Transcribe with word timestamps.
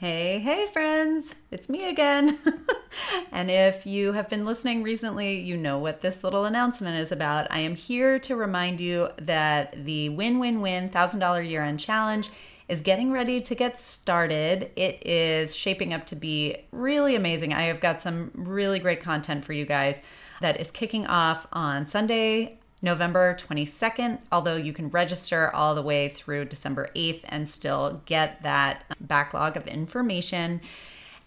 Hey, 0.00 0.38
hey, 0.38 0.66
friends, 0.72 1.34
it's 1.50 1.68
me 1.68 1.86
again. 1.90 2.38
and 3.32 3.50
if 3.50 3.84
you 3.84 4.12
have 4.12 4.30
been 4.30 4.46
listening 4.46 4.82
recently, 4.82 5.38
you 5.38 5.58
know 5.58 5.76
what 5.76 6.00
this 6.00 6.24
little 6.24 6.46
announcement 6.46 6.96
is 6.96 7.12
about. 7.12 7.52
I 7.52 7.58
am 7.58 7.76
here 7.76 8.18
to 8.20 8.34
remind 8.34 8.80
you 8.80 9.10
that 9.18 9.84
the 9.84 10.08
Win 10.08 10.38
Win 10.38 10.62
Win 10.62 10.88
$1,000 10.88 11.50
year 11.50 11.62
end 11.62 11.80
challenge 11.80 12.30
is 12.66 12.80
getting 12.80 13.12
ready 13.12 13.42
to 13.42 13.54
get 13.54 13.78
started. 13.78 14.70
It 14.74 15.06
is 15.06 15.54
shaping 15.54 15.92
up 15.92 16.06
to 16.06 16.16
be 16.16 16.56
really 16.72 17.14
amazing. 17.14 17.52
I 17.52 17.64
have 17.64 17.80
got 17.80 18.00
some 18.00 18.30
really 18.32 18.78
great 18.78 19.02
content 19.02 19.44
for 19.44 19.52
you 19.52 19.66
guys 19.66 20.00
that 20.40 20.58
is 20.58 20.70
kicking 20.70 21.06
off 21.08 21.46
on 21.52 21.84
Sunday, 21.84 22.58
November 22.82 23.36
22nd, 23.38 24.18
although 24.32 24.56
you 24.56 24.72
can 24.72 24.88
register 24.88 25.54
all 25.54 25.74
the 25.74 25.82
way 25.82 26.08
through 26.08 26.46
December 26.46 26.90
8th 26.96 27.20
and 27.24 27.48
still 27.48 28.02
get 28.06 28.42
that 28.42 28.84
backlog 29.00 29.56
of 29.56 29.66
information. 29.66 30.60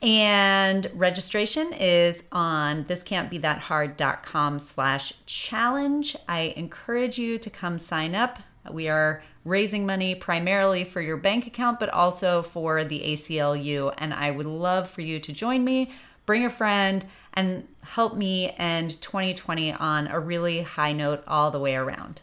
And 0.01 0.87
registration 0.93 1.71
is 1.71 2.23
on 2.31 2.83
thiscan'tbethathard.com 2.85 4.59
slash 4.59 5.13
challenge. 5.25 6.17
I 6.27 6.53
encourage 6.57 7.17
you 7.17 7.37
to 7.37 7.49
come 7.49 7.79
sign 7.79 8.13
up. 8.13 8.39
We 8.69 8.89
are 8.89 9.23
raising 9.45 9.85
money 9.85 10.15
primarily 10.15 10.83
for 10.83 11.01
your 11.01 11.17
bank 11.17 11.47
account, 11.47 11.79
but 11.79 11.89
also 11.89 12.41
for 12.41 12.83
the 12.83 12.99
ACLU. 12.99 13.93
And 13.97 14.13
I 14.13 14.31
would 14.31 14.45
love 14.45 14.89
for 14.89 15.01
you 15.01 15.19
to 15.19 15.31
join 15.31 15.63
me, 15.63 15.91
bring 16.25 16.45
a 16.45 16.49
friend, 16.49 17.05
and 17.33 17.67
help 17.81 18.15
me 18.15 18.53
end 18.57 19.01
2020 19.01 19.73
on 19.73 20.07
a 20.07 20.19
really 20.19 20.61
high 20.61 20.93
note 20.93 21.23
all 21.27 21.51
the 21.51 21.59
way 21.59 21.75
around. 21.75 22.21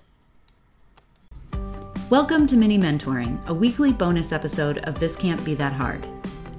Welcome 2.08 2.46
to 2.48 2.56
Mini 2.56 2.78
Mentoring, 2.78 3.44
a 3.46 3.54
weekly 3.54 3.92
bonus 3.92 4.32
episode 4.32 4.78
of 4.78 4.98
This 4.98 5.16
Can't 5.16 5.44
Be 5.44 5.54
That 5.54 5.72
Hard. 5.72 6.06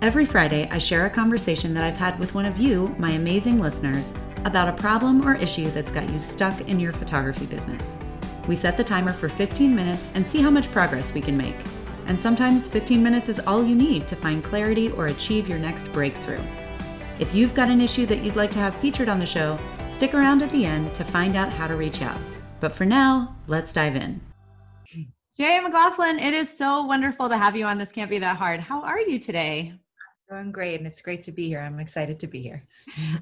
Every 0.01 0.25
Friday, 0.25 0.67
I 0.71 0.77
share 0.77 1.05
a 1.05 1.09
conversation 1.09 1.73
that 1.73 1.83
I've 1.83 1.97
had 1.97 2.17
with 2.19 2.33
one 2.33 2.45
of 2.45 2.57
you, 2.57 2.95
my 2.97 3.11
amazing 3.11 3.59
listeners, 3.59 4.13
about 4.45 4.67
a 4.67 4.81
problem 4.81 5.27
or 5.27 5.35
issue 5.35 5.69
that's 5.69 5.91
got 5.91 6.09
you 6.09 6.19
stuck 6.19 6.69
in 6.69 6.79
your 6.79 6.93
photography 6.93 7.45
business. 7.45 7.99
We 8.47 8.55
set 8.55 8.77
the 8.77 8.83
timer 8.83 9.13
for 9.13 9.29
15 9.29 9.75
minutes 9.75 10.09
and 10.15 10.25
see 10.25 10.41
how 10.41 10.49
much 10.49 10.71
progress 10.71 11.13
we 11.13 11.21
can 11.21 11.37
make. 11.37 11.55
And 12.07 12.19
sometimes 12.19 12.67
15 12.67 13.03
minutes 13.03 13.29
is 13.29 13.39
all 13.41 13.63
you 13.63 13.75
need 13.75 14.07
to 14.07 14.15
find 14.15 14.43
clarity 14.43 14.89
or 14.91 15.07
achieve 15.07 15.47
your 15.47 15.59
next 15.59 15.91
breakthrough. 15.91 16.41
If 17.21 17.35
you've 17.35 17.53
got 17.53 17.69
an 17.69 17.81
issue 17.81 18.07
that 18.07 18.23
you'd 18.23 18.35
like 18.35 18.49
to 18.49 18.57
have 18.57 18.75
featured 18.75 19.07
on 19.07 19.19
the 19.19 19.27
show, 19.27 19.59
stick 19.89 20.15
around 20.15 20.41
at 20.41 20.51
the 20.51 20.65
end 20.65 20.95
to 20.95 21.03
find 21.03 21.35
out 21.35 21.53
how 21.53 21.67
to 21.67 21.75
reach 21.75 22.01
out. 22.01 22.17
But 22.59 22.73
for 22.73 22.83
now, 22.83 23.35
let's 23.45 23.71
dive 23.71 23.95
in. 23.95 24.19
Jay 25.37 25.59
McLaughlin, 25.59 26.17
it 26.17 26.33
is 26.33 26.49
so 26.57 26.83
wonderful 26.83 27.29
to 27.29 27.37
have 27.37 27.55
you 27.55 27.65
on 27.67 27.77
This 27.77 27.91
Can't 27.91 28.09
Be 28.09 28.17
That 28.17 28.37
Hard. 28.37 28.59
How 28.59 28.81
are 28.81 28.99
you 28.99 29.19
today? 29.19 29.75
Doing 30.31 30.51
great, 30.51 30.79
and 30.79 30.87
it's 30.87 30.99
great 30.99 31.21
to 31.21 31.31
be 31.31 31.47
here. 31.47 31.59
I'm 31.59 31.79
excited 31.79 32.19
to 32.21 32.27
be 32.27 32.41
here. 32.41 32.63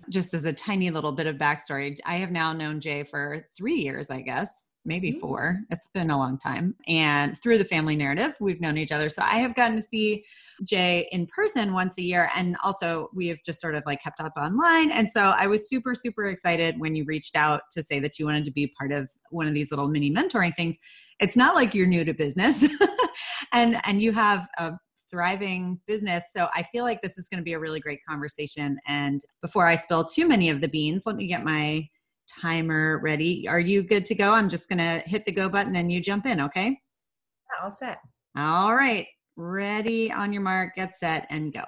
Just 0.09 0.33
as 0.33 0.45
a 0.45 0.53
tiny 0.53 0.92
little 0.92 1.11
bit 1.11 1.27
of 1.27 1.36
backstory, 1.36 2.00
I 2.05 2.16
have 2.16 2.31
now 2.31 2.53
known 2.53 2.80
Jay 2.80 3.03
for 3.03 3.47
three 3.53 3.81
years, 3.81 4.09
I 4.09 4.22
guess 4.22 4.68
maybe 4.85 5.11
mm-hmm. 5.11 5.19
four. 5.19 5.59
It's 5.69 5.88
been 5.94 6.09
a 6.09 6.17
long 6.17 6.38
time. 6.38 6.75
And 6.88 7.39
through 7.41 7.58
the 7.58 7.66
family 7.66 7.95
narrative, 7.95 8.33
we've 8.39 8.61
known 8.61 8.77
each 8.77 8.91
other. 8.91 9.09
So 9.09 9.21
I 9.21 9.38
have 9.38 9.55
gotten 9.55 9.75
to 9.75 9.81
see 9.81 10.23
Jay 10.63 11.08
in 11.11 11.27
person 11.27 11.73
once 11.73 11.97
a 11.97 12.02
year. 12.02 12.30
And 12.36 12.55
also, 12.63 13.09
we 13.13 13.27
have 13.27 13.39
just 13.45 13.61
sort 13.61 13.75
of 13.75 13.83
like 13.86 14.02
kept 14.02 14.19
up 14.19 14.33
online. 14.38 14.91
And 14.91 15.09
so 15.09 15.33
I 15.38 15.47
was 15.47 15.69
super, 15.69 15.95
super 15.95 16.27
excited 16.27 16.80
when 16.80 16.95
you 16.95 17.05
reached 17.05 17.36
out 17.36 17.61
to 17.71 17.83
say 17.83 17.99
that 17.99 18.19
you 18.19 18.25
wanted 18.25 18.45
to 18.45 18.52
be 18.52 18.73
part 18.77 18.91
of 18.91 19.09
one 19.30 19.47
of 19.47 19.53
these 19.53 19.71
little 19.71 19.88
mini 19.88 20.11
mentoring 20.11 20.55
things. 20.55 20.77
It's 21.19 21.36
not 21.36 21.55
like 21.55 21.73
you're 21.73 21.88
new 21.88 22.05
to 22.05 22.14
business 22.14 22.66
and, 23.53 23.80
and 23.86 24.02
you 24.02 24.14
have 24.14 24.47
a 24.58 24.73
thriving 25.09 25.80
business. 25.88 26.25
So 26.31 26.47
I 26.53 26.64
feel 26.71 26.83
like 26.83 27.02
this 27.02 27.17
is 27.17 27.27
going 27.27 27.39
to 27.39 27.43
be 27.43 27.53
a 27.53 27.59
really 27.59 27.80
great 27.80 27.99
conversation. 28.08 28.80
And 28.88 29.21
before 29.41 29.66
I 29.66 29.75
spill 29.75 30.05
too 30.05 30.27
many 30.27 30.49
of 30.49 30.61
the 30.61 30.67
beans, 30.67 31.03
let 31.05 31.16
me 31.16 31.27
get 31.27 31.43
my 31.43 31.88
timer 32.30 32.99
ready. 32.99 33.47
Are 33.47 33.59
you 33.59 33.83
good 33.83 34.05
to 34.05 34.16
go? 34.16 34.33
I'm 34.33 34.49
just 34.49 34.70
going 34.70 34.80
to 34.80 35.03
hit 35.08 35.26
the 35.26 35.31
go 35.31 35.49
button 35.49 35.76
and 35.76 35.92
you 35.92 36.02
jump 36.02 36.26
in, 36.26 36.42
okay? 36.42 36.67
Yeah, 36.67 37.64
all 37.64 37.71
set. 37.71 37.99
All 38.37 38.76
right. 38.76 39.08
Ready 39.36 40.11
on 40.11 40.33
your 40.33 40.42
mark, 40.42 40.76
get 40.76 40.95
set, 40.95 41.26
and 41.30 41.53
go. 41.53 41.64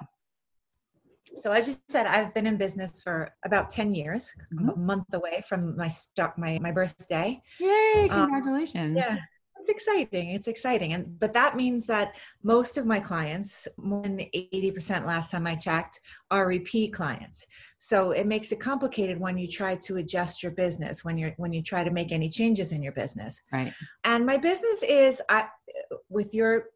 So 1.36 1.52
as 1.52 1.66
you 1.66 1.74
said, 1.88 2.06
I've 2.06 2.34
been 2.34 2.46
in 2.46 2.56
business 2.56 3.00
for 3.00 3.34
about 3.44 3.70
10 3.70 3.94
years, 3.94 4.32
mm-hmm. 4.52 4.68
a 4.68 4.76
month 4.76 5.06
away 5.12 5.42
from 5.48 5.76
my 5.76 5.88
start 5.88 6.36
my 6.36 6.58
my 6.60 6.72
birthday. 6.72 7.40
Yay, 7.58 8.08
um, 8.10 8.30
congratulations. 8.30 8.90
Um, 8.90 8.96
yeah 8.96 9.16
it's 9.62 9.86
exciting 9.86 10.30
it's 10.30 10.48
exciting. 10.48 10.92
And 10.92 11.18
but 11.18 11.32
that 11.32 11.56
means 11.56 11.86
that 11.86 12.16
most 12.42 12.78
of 12.78 12.86
my 12.86 13.00
clients 13.00 13.68
more 13.76 14.02
than 14.02 14.18
80% 14.18 15.04
last 15.04 15.30
time 15.30 15.46
i 15.46 15.54
checked 15.54 16.00
are 16.30 16.46
repeat 16.46 16.92
clients. 16.92 17.46
So 17.78 18.10
it 18.12 18.26
makes 18.26 18.52
it 18.52 18.60
complicated 18.60 19.18
when 19.18 19.38
you 19.38 19.48
try 19.48 19.76
to 19.76 19.96
adjust 19.96 20.42
your 20.42 20.52
business 20.52 21.04
when 21.04 21.16
you're 21.18 21.34
when 21.36 21.52
you 21.52 21.62
try 21.62 21.84
to 21.84 21.90
make 21.90 22.12
any 22.12 22.28
changes 22.28 22.72
in 22.72 22.82
your 22.82 22.92
business. 22.92 23.40
Right. 23.52 23.72
And 24.04 24.26
my 24.26 24.36
business 24.36 24.82
is 24.82 25.22
I, 25.28 25.46
with 26.08 26.34
your 26.34 26.66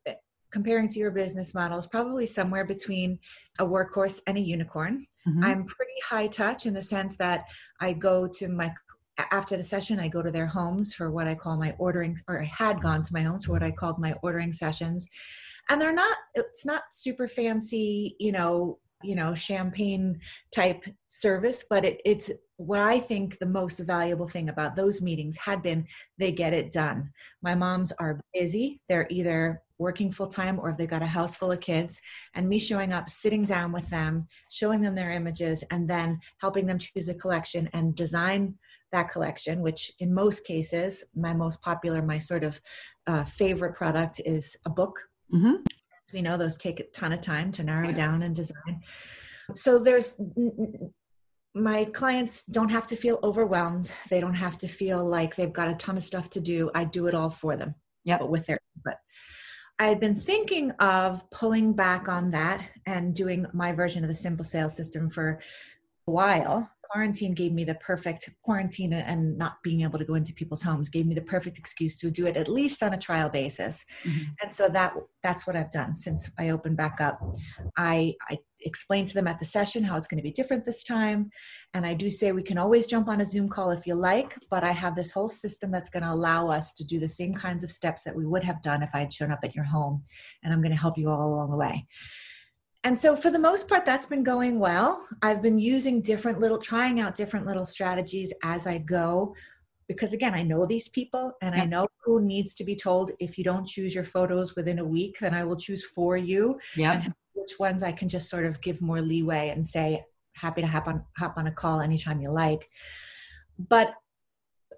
comparing 0.50 0.88
to 0.88 0.98
your 0.98 1.10
business 1.10 1.54
model 1.54 1.78
is 1.78 1.86
probably 1.86 2.26
somewhere 2.26 2.64
between 2.64 3.18
a 3.58 3.64
workhorse 3.64 4.20
and 4.26 4.38
a 4.38 4.40
unicorn. 4.40 5.06
Mm-hmm. 5.26 5.42
i'm 5.42 5.64
pretty 5.64 6.00
high 6.04 6.28
touch 6.28 6.66
in 6.66 6.74
the 6.74 6.80
sense 6.80 7.16
that 7.16 7.46
i 7.80 7.92
go 7.92 8.28
to 8.34 8.46
my 8.46 8.72
after 9.18 9.56
the 9.56 9.62
session, 9.62 9.98
I 9.98 10.08
go 10.08 10.22
to 10.22 10.30
their 10.30 10.46
homes 10.46 10.94
for 10.94 11.10
what 11.10 11.26
I 11.26 11.34
call 11.34 11.56
my 11.56 11.74
ordering, 11.78 12.18
or 12.28 12.42
I 12.42 12.44
had 12.44 12.80
gone 12.80 13.02
to 13.02 13.12
my 13.12 13.22
homes 13.22 13.46
for 13.46 13.52
what 13.52 13.62
I 13.62 13.70
called 13.70 13.98
my 13.98 14.14
ordering 14.22 14.52
sessions. 14.52 15.08
And 15.68 15.80
they're 15.80 15.92
not, 15.92 16.16
it's 16.34 16.64
not 16.64 16.82
super 16.92 17.26
fancy, 17.26 18.16
you 18.18 18.32
know, 18.32 18.78
you 19.02 19.14
know, 19.14 19.34
champagne 19.34 20.20
type 20.54 20.84
service, 21.08 21.64
but 21.68 21.84
it, 21.84 22.00
it's 22.04 22.30
what 22.56 22.80
I 22.80 22.98
think 22.98 23.38
the 23.38 23.46
most 23.46 23.78
valuable 23.80 24.28
thing 24.28 24.48
about 24.48 24.76
those 24.76 25.02
meetings 25.02 25.36
had 25.36 25.62
been 25.62 25.86
they 26.18 26.32
get 26.32 26.54
it 26.54 26.72
done. 26.72 27.10
My 27.42 27.54
moms 27.54 27.92
are 27.92 28.20
busy. 28.32 28.80
They're 28.88 29.06
either 29.10 29.62
working 29.78 30.10
full 30.10 30.26
time 30.26 30.58
or 30.58 30.70
if 30.70 30.78
they 30.78 30.86
got 30.86 31.02
a 31.02 31.06
house 31.06 31.36
full 31.36 31.52
of 31.52 31.60
kids 31.60 32.00
and 32.34 32.48
me 32.48 32.58
showing 32.58 32.94
up 32.94 33.10
sitting 33.10 33.44
down 33.44 33.72
with 33.72 33.88
them 33.90 34.26
showing 34.50 34.80
them 34.80 34.94
their 34.94 35.10
images 35.10 35.62
and 35.70 35.88
then 35.88 36.18
helping 36.40 36.64
them 36.66 36.78
choose 36.78 37.08
a 37.08 37.14
collection 37.14 37.68
and 37.74 37.94
design 37.94 38.54
that 38.92 39.10
collection, 39.10 39.62
which 39.62 39.92
in 39.98 40.14
most 40.14 40.46
cases, 40.46 41.04
my 41.14 41.32
most 41.32 41.60
popular, 41.62 42.02
my 42.02 42.18
sort 42.18 42.44
of 42.44 42.60
uh, 43.06 43.24
favorite 43.24 43.74
product 43.74 44.20
is 44.24 44.56
a 44.64 44.70
book. 44.70 45.00
Mm-hmm. 45.34 45.54
As 46.06 46.12
we 46.12 46.22
know, 46.22 46.36
those 46.36 46.56
take 46.56 46.80
a 46.80 46.84
ton 46.84 47.12
of 47.12 47.20
time 47.20 47.50
to 47.52 47.64
narrow 47.64 47.92
down 47.92 48.22
and 48.22 48.34
design. 48.34 48.80
So 49.54 49.78
there's 49.78 50.14
my 51.54 51.84
clients 51.86 52.42
don't 52.42 52.70
have 52.70 52.86
to 52.88 52.96
feel 52.96 53.18
overwhelmed. 53.22 53.90
They 54.10 54.20
don't 54.20 54.34
have 54.34 54.58
to 54.58 54.68
feel 54.68 55.04
like 55.04 55.34
they've 55.34 55.52
got 55.52 55.68
a 55.68 55.74
ton 55.74 55.96
of 55.96 56.02
stuff 56.02 56.28
to 56.30 56.40
do. 56.40 56.70
I 56.74 56.84
do 56.84 57.06
it 57.06 57.14
all 57.14 57.30
for 57.30 57.56
them. 57.56 57.74
Yeah, 58.04 58.18
but 58.18 58.30
with 58.30 58.46
their 58.46 58.60
input. 58.76 58.98
I 59.78 59.86
had 59.86 60.00
been 60.00 60.18
thinking 60.20 60.70
of 60.72 61.28
pulling 61.30 61.72
back 61.74 62.08
on 62.08 62.30
that 62.30 62.62
and 62.86 63.14
doing 63.14 63.46
my 63.52 63.72
version 63.72 64.04
of 64.04 64.08
the 64.08 64.14
simple 64.14 64.44
sales 64.44 64.76
system 64.76 65.10
for 65.10 65.40
while 66.06 66.70
quarantine 66.90 67.34
gave 67.34 67.52
me 67.52 67.64
the 67.64 67.74
perfect 67.76 68.30
quarantine 68.42 68.92
and 68.92 69.36
not 69.36 69.62
being 69.62 69.82
able 69.82 69.98
to 69.98 70.04
go 70.04 70.14
into 70.14 70.32
people's 70.32 70.62
homes 70.62 70.88
gave 70.88 71.06
me 71.06 71.14
the 71.14 71.22
perfect 71.22 71.58
excuse 71.58 71.96
to 71.96 72.10
do 72.10 72.26
it 72.26 72.36
at 72.36 72.48
least 72.48 72.82
on 72.82 72.94
a 72.94 72.98
trial 72.98 73.28
basis. 73.28 73.84
Mm-hmm. 74.04 74.24
and 74.42 74.52
so 74.52 74.68
that 74.68 74.94
that's 75.22 75.46
what 75.46 75.56
i've 75.56 75.70
done 75.70 75.96
since 75.96 76.30
i 76.38 76.50
opened 76.50 76.76
back 76.76 77.00
up. 77.00 77.20
I 77.76 78.14
i 78.30 78.38
explained 78.60 79.08
to 79.08 79.14
them 79.14 79.26
at 79.26 79.38
the 79.38 79.44
session 79.44 79.84
how 79.84 79.96
it's 79.96 80.06
going 80.06 80.16
to 80.16 80.22
be 80.22 80.30
different 80.30 80.64
this 80.64 80.82
time. 80.84 81.30
And 81.74 81.84
i 81.84 81.92
do 81.92 82.08
say 82.08 82.32
we 82.32 82.42
can 82.42 82.58
always 82.58 82.86
jump 82.86 83.08
on 83.08 83.20
a 83.20 83.26
zoom 83.26 83.48
call 83.48 83.70
if 83.70 83.86
you 83.86 83.94
like 83.94 84.38
but 84.50 84.64
i 84.64 84.72
have 84.72 84.94
this 84.94 85.12
whole 85.12 85.28
system 85.28 85.70
that's 85.70 85.90
going 85.90 86.02
to 86.02 86.12
allow 86.12 86.46
us 86.46 86.72
to 86.74 86.84
do 86.84 86.98
the 86.98 87.08
same 87.08 87.34
kinds 87.34 87.64
of 87.64 87.70
steps 87.70 88.02
that 88.04 88.16
we 88.16 88.24
would 88.24 88.44
have 88.44 88.62
done 88.62 88.82
if 88.82 88.90
i 88.94 89.00
had 89.00 89.12
shown 89.12 89.32
up 89.32 89.40
at 89.42 89.54
your 89.54 89.64
home. 89.64 90.02
And 90.42 90.52
i'm 90.52 90.62
going 90.62 90.74
to 90.74 90.80
help 90.80 90.96
you 90.96 91.10
all 91.10 91.28
along 91.28 91.50
the 91.50 91.56
way 91.56 91.86
and 92.86 92.96
so 92.96 93.16
for 93.16 93.30
the 93.32 93.38
most 93.38 93.68
part 93.68 93.84
that's 93.84 94.06
been 94.06 94.22
going 94.22 94.60
well. 94.60 95.04
I've 95.20 95.42
been 95.42 95.58
using 95.58 96.00
different 96.00 96.38
little 96.38 96.56
trying 96.56 97.00
out 97.00 97.16
different 97.16 97.44
little 97.44 97.66
strategies 97.66 98.32
as 98.44 98.64
i 98.68 98.78
go 98.78 99.34
because 99.88 100.12
again 100.12 100.34
i 100.34 100.42
know 100.42 100.66
these 100.66 100.88
people 100.88 101.32
and 101.42 101.52
i 101.56 101.64
know 101.64 101.88
who 102.04 102.20
needs 102.20 102.54
to 102.54 102.64
be 102.64 102.76
told 102.76 103.10
if 103.18 103.36
you 103.36 103.42
don't 103.42 103.66
choose 103.66 103.92
your 103.92 104.04
photos 104.04 104.54
within 104.54 104.78
a 104.78 104.84
week 104.84 105.16
then 105.20 105.34
i 105.34 105.42
will 105.42 105.56
choose 105.56 105.84
for 105.84 106.16
you. 106.16 106.60
Yeah. 106.76 107.08
Which 107.32 107.58
ones 107.58 107.82
i 107.82 107.90
can 107.90 108.08
just 108.08 108.30
sort 108.30 108.46
of 108.46 108.60
give 108.60 108.80
more 108.80 109.00
leeway 109.00 109.48
and 109.48 109.66
say 109.66 110.04
happy 110.34 110.60
to 110.60 110.68
hop 110.68 110.86
on 110.86 111.04
hop 111.18 111.34
on 111.36 111.48
a 111.48 111.52
call 111.52 111.80
anytime 111.80 112.20
you 112.20 112.30
like. 112.30 112.70
But 113.58 113.94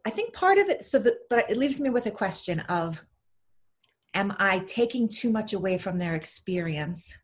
i 0.06 0.10
think 0.10 0.32
part 0.32 0.56
of 0.56 0.70
it 0.70 0.82
so 0.82 0.98
that 0.98 1.14
but 1.28 1.50
it 1.50 1.58
leaves 1.58 1.78
me 1.78 1.90
with 1.90 2.06
a 2.06 2.10
question 2.10 2.60
of 2.60 3.04
am 4.14 4.32
i 4.38 4.60
taking 4.60 5.10
too 5.10 5.30
much 5.30 5.52
away 5.52 5.76
from 5.76 5.98
their 5.98 6.14
experience 6.14 7.18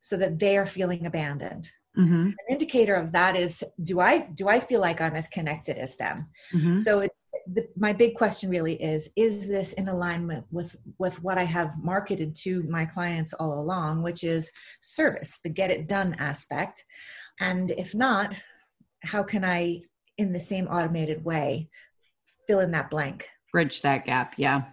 so 0.00 0.16
that 0.16 0.38
they 0.38 0.56
are 0.56 0.66
feeling 0.66 1.06
abandoned. 1.06 1.70
Mm-hmm. 1.96 2.26
An 2.26 2.36
indicator 2.50 2.94
of 2.94 3.12
that 3.12 3.36
is 3.36 3.64
do 3.82 4.00
I 4.00 4.18
do 4.34 4.48
I 4.48 4.60
feel 4.60 4.80
like 4.80 5.00
I'm 5.00 5.16
as 5.16 5.28
connected 5.28 5.78
as 5.78 5.96
them? 5.96 6.28
Mm-hmm. 6.54 6.76
So 6.76 7.00
it's 7.00 7.26
the, 7.50 7.66
my 7.76 7.94
big 7.94 8.14
question 8.16 8.50
really 8.50 8.74
is 8.82 9.10
is 9.16 9.48
this 9.48 9.72
in 9.72 9.88
alignment 9.88 10.44
with 10.50 10.76
with 10.98 11.22
what 11.22 11.38
I 11.38 11.44
have 11.44 11.72
marketed 11.82 12.34
to 12.42 12.62
my 12.64 12.84
clients 12.84 13.32
all 13.32 13.58
along, 13.58 14.02
which 14.02 14.24
is 14.24 14.52
service, 14.80 15.38
the 15.42 15.48
get 15.48 15.70
it 15.70 15.88
done 15.88 16.14
aspect, 16.18 16.84
and 17.40 17.70
if 17.70 17.94
not, 17.94 18.34
how 19.02 19.22
can 19.22 19.42
I 19.42 19.82
in 20.18 20.32
the 20.32 20.40
same 20.40 20.66
automated 20.66 21.24
way 21.24 21.70
fill 22.46 22.60
in 22.60 22.72
that 22.72 22.90
blank, 22.90 23.26
bridge 23.52 23.80
that 23.82 24.04
gap? 24.04 24.34
Yeah. 24.36 24.64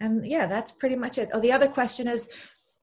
And 0.00 0.26
yeah, 0.26 0.46
that's 0.46 0.72
pretty 0.72 0.96
much 0.96 1.18
it. 1.18 1.30
Oh, 1.32 1.40
the 1.40 1.52
other 1.52 1.68
question 1.68 2.06
is 2.06 2.28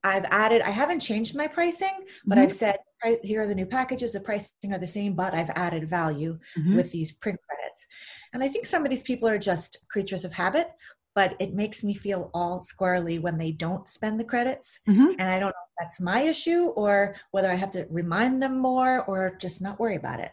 I've 0.04 0.26
added, 0.26 0.62
I 0.62 0.70
haven't 0.70 1.00
changed 1.00 1.36
my 1.36 1.48
pricing, 1.48 2.06
but 2.26 2.36
mm-hmm. 2.36 2.46
I've 2.46 2.52
said, 2.52 2.78
here 3.24 3.42
are 3.42 3.48
the 3.48 3.56
new 3.56 3.66
packages, 3.66 4.14
the 4.14 4.20
pricing 4.20 4.74
are 4.74 4.78
the 4.78 4.88
same, 4.88 5.14
but 5.14 5.34
I've 5.34 5.50
added 5.52 5.90
value 5.90 6.40
mm-hmm. 6.58 6.76
with 6.76 6.92
these 6.92 7.12
print 7.12 7.40
credits. 7.48 7.88
And 8.34 8.44
I 8.44 8.48
think 8.48 8.66
some 8.66 8.84
of 8.84 8.90
these 8.90 9.04
people 9.04 9.30
are 9.30 9.40
just 9.40 9.86
creatures 9.90 10.26
of 10.26 10.34
habit, 10.34 10.72
but 11.16 11.36
it 11.40 11.54
makes 11.54 11.84
me 11.84 11.94
feel 11.94 12.32
all 12.34 12.62
squarely 12.62 13.20
when 13.20 13.38
they 13.38 13.52
don't 13.52 13.88
spend 13.88 14.20
the 14.20 14.26
credits. 14.26 14.80
Mm-hmm. 14.90 15.12
And 15.20 15.30
I 15.30 15.40
don't 15.40 15.50
know 15.50 15.68
if 15.68 15.74
that's 15.80 16.02
my 16.02 16.22
issue 16.22 16.72
or 16.76 17.16
whether 17.32 17.50
I 17.50 17.56
have 17.56 17.72
to 17.72 17.86
remind 17.90 18.42
them 18.42 18.58
more 18.58 19.06
or 19.06 19.36
just 19.40 19.62
not 19.62 19.80
worry 19.80 19.96
about 19.96 20.20
it. 20.20 20.32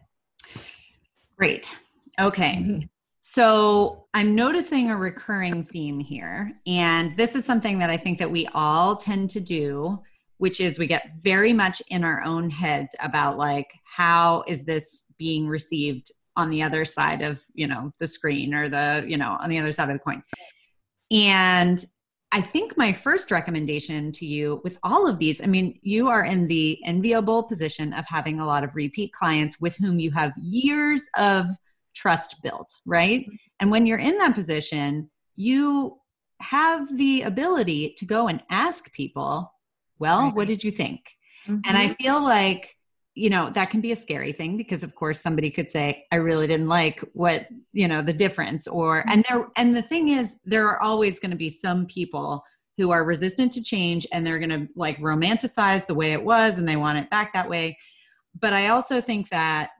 Great. 1.36 1.76
Okay. 2.20 2.88
So 3.20 4.06
I'm 4.14 4.34
noticing 4.34 4.88
a 4.88 4.96
recurring 4.96 5.64
theme 5.64 6.00
here. 6.00 6.52
And 6.66 7.14
this 7.16 7.34
is 7.34 7.44
something 7.44 7.78
that 7.78 7.90
I 7.90 7.98
think 7.98 8.18
that 8.18 8.30
we 8.30 8.48
all 8.54 8.96
tend 8.96 9.28
to 9.30 9.40
do, 9.40 10.00
which 10.38 10.58
is 10.58 10.78
we 10.78 10.86
get 10.86 11.10
very 11.22 11.52
much 11.52 11.82
in 11.88 12.02
our 12.02 12.22
own 12.24 12.48
heads 12.48 12.96
about 12.98 13.36
like, 13.36 13.74
how 13.84 14.42
is 14.46 14.64
this 14.64 15.04
being 15.18 15.46
received 15.46 16.10
on 16.36 16.48
the 16.48 16.62
other 16.62 16.86
side 16.86 17.20
of, 17.20 17.42
you 17.52 17.66
know, 17.66 17.92
the 17.98 18.06
screen 18.06 18.54
or 18.54 18.70
the, 18.70 19.04
you 19.06 19.18
know, 19.18 19.36
on 19.40 19.50
the 19.50 19.58
other 19.58 19.72
side 19.72 19.90
of 19.90 19.94
the 19.94 19.98
coin. 19.98 20.22
And 21.10 21.84
I 22.32 22.40
think 22.40 22.78
my 22.78 22.92
first 22.92 23.30
recommendation 23.30 24.12
to 24.12 24.24
you 24.24 24.62
with 24.64 24.78
all 24.82 25.06
of 25.06 25.18
these, 25.18 25.42
I 25.42 25.46
mean, 25.46 25.78
you 25.82 26.08
are 26.08 26.24
in 26.24 26.46
the 26.46 26.80
enviable 26.86 27.42
position 27.42 27.92
of 27.92 28.06
having 28.06 28.40
a 28.40 28.46
lot 28.46 28.64
of 28.64 28.76
repeat 28.76 29.12
clients 29.12 29.60
with 29.60 29.76
whom 29.76 29.98
you 29.98 30.10
have 30.12 30.32
years 30.38 31.04
of 31.18 31.48
trust 32.00 32.42
built, 32.42 32.72
right? 32.86 33.26
And 33.58 33.70
when 33.70 33.86
you're 33.86 33.98
in 33.98 34.16
that 34.18 34.34
position, 34.34 35.10
you 35.36 35.98
have 36.40 36.96
the 36.96 37.22
ability 37.22 37.94
to 37.98 38.06
go 38.06 38.28
and 38.28 38.42
ask 38.50 38.92
people, 38.92 39.52
well, 39.98 40.22
right. 40.22 40.34
what 40.34 40.48
did 40.48 40.64
you 40.64 40.70
think? 40.70 41.10
Mm-hmm. 41.46 41.60
And 41.66 41.76
I 41.76 41.86
mm-hmm. 41.86 42.02
feel 42.02 42.24
like, 42.24 42.76
you 43.14 43.28
know, 43.28 43.50
that 43.50 43.70
can 43.70 43.82
be 43.82 43.92
a 43.92 43.96
scary 43.96 44.32
thing 44.32 44.56
because 44.56 44.82
of 44.82 44.94
course 44.94 45.20
somebody 45.20 45.50
could 45.50 45.68
say, 45.68 46.06
I 46.10 46.16
really 46.16 46.46
didn't 46.46 46.68
like 46.68 47.00
what, 47.12 47.46
you 47.72 47.86
know, 47.86 48.00
the 48.00 48.12
difference 48.12 48.66
or 48.66 49.00
mm-hmm. 49.00 49.10
and 49.10 49.24
there 49.28 49.48
and 49.56 49.76
the 49.76 49.82
thing 49.82 50.08
is 50.08 50.40
there 50.44 50.68
are 50.68 50.80
always 50.80 51.18
going 51.18 51.32
to 51.32 51.36
be 51.36 51.50
some 51.50 51.86
people 51.86 52.42
who 52.78 52.90
are 52.90 53.04
resistant 53.04 53.52
to 53.52 53.62
change 53.62 54.06
and 54.10 54.26
they're 54.26 54.38
going 54.38 54.48
to 54.48 54.66
like 54.74 54.98
romanticize 55.00 55.86
the 55.86 55.94
way 55.94 56.12
it 56.12 56.24
was 56.24 56.56
and 56.56 56.66
they 56.66 56.76
want 56.76 56.96
it 56.96 57.10
back 57.10 57.34
that 57.34 57.50
way. 57.50 57.76
But 58.38 58.54
I 58.54 58.68
also 58.68 59.02
think 59.02 59.28
that 59.28 59.70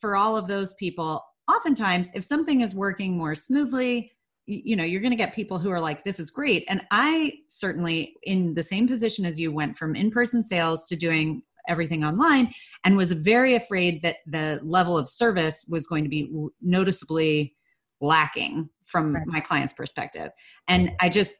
for 0.00 0.16
all 0.16 0.36
of 0.36 0.48
those 0.48 0.72
people, 0.74 1.22
oftentimes 1.48 2.10
if 2.14 2.24
something 2.24 2.60
is 2.60 2.74
working 2.74 3.16
more 3.16 3.34
smoothly 3.34 4.12
you 4.48 4.74
know 4.74 4.84
you're 4.84 5.02
going 5.02 5.12
to 5.12 5.16
get 5.16 5.34
people 5.34 5.58
who 5.58 5.70
are 5.70 5.80
like 5.80 6.02
this 6.04 6.18
is 6.18 6.30
great. 6.30 6.64
And 6.68 6.82
i 6.90 7.34
certainly 7.48 8.16
in 8.22 8.54
the 8.54 8.62
same 8.62 8.88
position 8.88 9.24
as 9.24 9.38
you 9.38 9.52
went 9.52 9.76
from 9.76 9.94
in-person 9.94 10.42
sales 10.42 10.86
to 10.88 10.96
doing 10.96 11.42
everything 11.68 12.02
online 12.02 12.52
and 12.84 12.96
was 12.96 13.12
very 13.12 13.54
afraid 13.54 14.02
that 14.02 14.16
the 14.26 14.58
level 14.62 14.96
of 14.96 15.06
service 15.06 15.66
was 15.68 15.86
going 15.86 16.02
to 16.02 16.08
be 16.08 16.32
noticeably 16.62 17.54
lacking 18.00 18.70
from 18.84 19.14
right. 19.14 19.26
my 19.26 19.40
client's 19.40 19.74
perspective. 19.74 20.30
And 20.66 20.92
i 21.00 21.08
just 21.08 21.36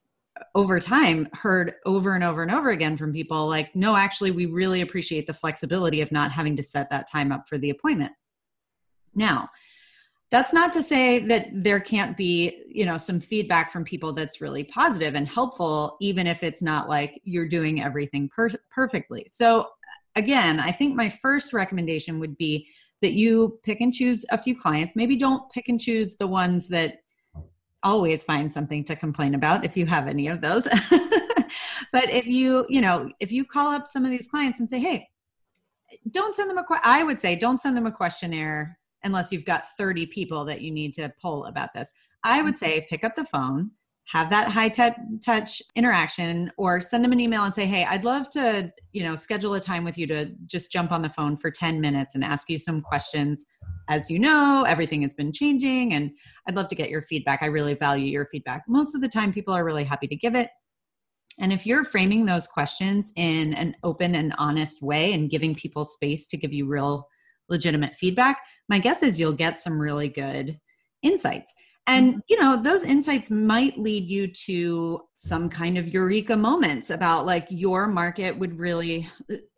over 0.54 0.78
time 0.78 1.28
heard 1.32 1.75
over 1.84 2.14
and 2.14 2.22
over 2.22 2.43
and 2.43 2.52
over 2.52 2.70
again 2.70 2.96
from 2.96 3.12
people 3.12 3.49
like 3.49 3.75
no 3.75 3.96
actually 3.96 4.31
we 4.31 4.46
really 4.46 4.82
appreciate 4.82 5.26
the 5.26 5.34
flexibility 5.34 6.00
of 6.00 6.12
not 6.12 6.31
having 6.31 6.54
to 6.54 6.62
set 6.62 6.88
that 6.90 7.11
time 7.11 7.32
up 7.32 7.49
for 7.49 7.56
the 7.56 7.70
appointment. 7.70 8.12
Now 9.14 9.49
that's 10.30 10.52
not 10.52 10.72
to 10.75 10.82
say 10.82 11.19
that 11.20 11.48
there 11.52 11.80
can't 11.80 12.16
be 12.16 12.64
you 12.69 12.84
know 12.84 12.98
some 12.98 13.20
feedback 13.20 13.70
from 13.70 13.84
people 13.84 14.12
that's 14.12 14.40
really 14.40 14.64
positive 14.64 15.14
and 15.14 15.26
helpful 15.28 15.96
even 16.00 16.26
if 16.26 16.42
it's 16.42 16.62
not 16.62 16.88
like 16.88 17.20
you're 17.25 17.48
doing 17.48 17.82
everything 17.82 18.28
per- 18.28 18.48
perfectly. 18.70 19.25
So 19.26 19.69
again 20.16 20.58
i 20.58 20.72
think 20.72 20.96
my 20.96 21.08
first 21.08 21.52
recommendation 21.52 22.19
would 22.19 22.36
be 22.38 22.66
that 23.02 23.12
you 23.12 23.60
pick 23.62 23.80
and 23.80 23.94
choose 23.94 24.25
a 24.30 24.38
few 24.38 24.58
clients. 24.58 24.94
Maybe 24.96 25.16
don't 25.16 25.48
pick 25.52 25.69
and 25.69 25.80
choose 25.80 26.16
the 26.16 26.26
ones 26.26 26.66
that 26.69 27.02
always 27.84 28.25
find 28.25 28.52
something 28.52 28.82
to 28.84 28.96
complain 28.96 29.34
about 29.36 29.64
if 29.64 29.76
you 29.76 29.86
have 29.86 30.08
any 30.08 30.26
of 30.26 30.40
those. 30.40 30.66
But 31.92 32.10
if 32.10 32.26
you 32.26 32.66
you 32.69 32.80
know 32.80 33.10
if 33.20 33.32
you 33.32 33.44
call 33.44 33.70
up 33.70 33.86
some 33.86 34.04
of 34.04 34.10
these 34.10 34.28
clients 34.28 34.60
and 34.60 34.69
say 34.69 34.78
hey 34.78 35.08
don't 36.10 36.36
send 36.36 36.50
them 36.50 36.58
a 36.58 36.64
i 36.84 37.02
would 37.02 37.19
say 37.19 37.34
don't 37.34 37.60
send 37.60 37.76
them 37.76 37.86
a 37.86 37.92
questionnaire 37.92 38.78
unless 39.05 39.33
you've 39.33 39.45
got 39.45 39.77
30 39.77 40.06
people 40.06 40.45
that 40.47 40.61
you 40.61 40.71
need 40.71 40.93
to 40.95 41.12
poll 41.21 41.45
about 41.45 41.75
this. 41.75 41.93
I 42.25 42.43
would 42.43 42.55
mm-hmm. 42.55 42.65
say 42.65 42.87
pick 42.89 43.05
up 43.05 43.15
the 43.15 43.25
phone, 43.25 43.71
have 44.09 44.31
that 44.31 44.49
high 44.49 44.71
touch 44.71 45.62
interaction 45.77 46.50
or 46.56 46.81
send 46.81 47.05
them 47.05 47.12
an 47.12 47.21
email 47.21 47.45
and 47.45 47.55
say, 47.55 47.67
"Hey, 47.67 47.85
I'd 47.85 48.05
love 48.05 48.31
to, 48.31 48.73
you 48.93 49.05
know, 49.05 49.15
schedule 49.15 49.55
a 49.55 49.61
time 49.61 49.85
with 49.85 49.99
you 49.99 50.06
to 50.06 50.31
just 50.47 50.73
jump 50.73 50.93
on 50.93 51.03
the 51.03 51.11
phone 51.11 51.37
for 51.37 51.50
10 51.50 51.81
minutes 51.81 52.15
and 52.15 52.25
ask 52.25 52.49
you 52.49 52.59
some 52.59 52.81
questions. 52.81 53.45
As 53.89 54.11
you 54.11 54.19
know, 54.19 54.65
everything 54.67 55.03
has 55.03 55.12
been 55.12 55.33
changing 55.33 55.93
and 55.93 56.11
I'd 56.49 56.56
love 56.56 56.69
to 56.69 56.75
get 56.75 56.91
your 56.91 57.03
feedback. 57.03 57.43
I 57.43 57.47
really 57.47 57.75
value 57.75 58.06
your 58.06 58.27
feedback." 58.27 58.62
Most 58.67 58.95
of 58.95 59.03
the 59.03 59.09
time 59.09 59.33
people 59.33 59.55
are 59.55 59.65
really 59.65 59.85
happy 59.85 60.06
to 60.09 60.17
give 60.17 60.35
it. 60.35 60.49
And 61.39 61.53
if 61.53 61.67
you're 61.67 61.85
framing 61.85 62.27
those 62.27 62.47
questions 62.47 63.12
in 63.15 63.55
an 63.55 63.77
open 63.85 64.15
and 64.15 64.35
honest 64.39 64.83
way 64.83 65.12
and 65.12 65.31
giving 65.31 65.55
people 65.55 65.85
space 65.85 66.27
to 66.29 66.37
give 66.37 66.53
you 66.53 66.67
real 66.67 67.06
legitimate 67.49 67.95
feedback, 67.95 68.39
my 68.69 68.79
guess 68.79 69.03
is 69.03 69.19
you'll 69.19 69.33
get 69.33 69.59
some 69.59 69.81
really 69.81 70.09
good 70.09 70.59
insights. 71.03 71.55
And, 71.87 72.11
mm-hmm. 72.11 72.19
you 72.29 72.39
know, 72.39 72.62
those 72.62 72.85
insights 72.85 73.31
might 73.31 73.79
lead 73.79 74.05
you 74.05 74.27
to 74.27 75.00
some 75.17 75.49
kind 75.49 75.79
of 75.79 75.89
eureka 75.89 76.37
moments 76.37 76.91
about 76.91 77.25
like 77.25 77.47
your 77.49 77.87
market 77.87 78.39
would 78.39 78.59
really, 78.59 79.09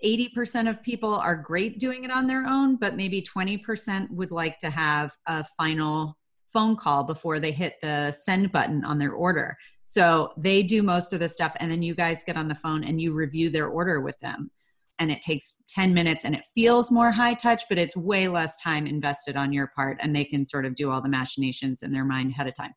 80% 0.04 0.70
of 0.70 0.82
people 0.82 1.12
are 1.12 1.34
great 1.34 1.80
doing 1.80 2.04
it 2.04 2.10
on 2.12 2.28
their 2.28 2.46
own, 2.46 2.76
but 2.76 2.96
maybe 2.96 3.20
20% 3.20 4.10
would 4.12 4.30
like 4.30 4.58
to 4.58 4.70
have 4.70 5.16
a 5.26 5.44
final 5.58 6.16
phone 6.52 6.76
call 6.76 7.02
before 7.02 7.40
they 7.40 7.52
hit 7.52 7.74
the 7.82 8.12
send 8.12 8.52
button 8.52 8.84
on 8.84 8.98
their 8.98 9.12
order. 9.12 9.56
So 9.84 10.32
they 10.36 10.62
do 10.62 10.84
most 10.84 11.12
of 11.12 11.18
the 11.18 11.28
stuff, 11.28 11.56
and 11.58 11.70
then 11.70 11.82
you 11.82 11.96
guys 11.96 12.22
get 12.24 12.36
on 12.36 12.46
the 12.46 12.54
phone 12.54 12.84
and 12.84 13.00
you 13.00 13.12
review 13.12 13.50
their 13.50 13.66
order 13.66 14.00
with 14.00 14.18
them 14.20 14.52
and 15.00 15.10
it 15.10 15.22
takes 15.22 15.54
10 15.68 15.92
minutes 15.94 16.24
and 16.24 16.34
it 16.34 16.46
feels 16.54 16.90
more 16.90 17.10
high 17.10 17.34
touch, 17.34 17.64
but 17.68 17.78
it's 17.78 17.96
way 17.96 18.28
less 18.28 18.60
time 18.60 18.86
invested 18.86 19.34
on 19.34 19.52
your 19.52 19.68
part 19.74 19.96
and 20.00 20.14
they 20.14 20.24
can 20.24 20.44
sort 20.44 20.66
of 20.66 20.74
do 20.74 20.90
all 20.90 21.00
the 21.00 21.08
machinations 21.08 21.82
in 21.82 21.90
their 21.90 22.04
mind 22.04 22.30
ahead 22.30 22.46
of 22.46 22.54
time. 22.54 22.74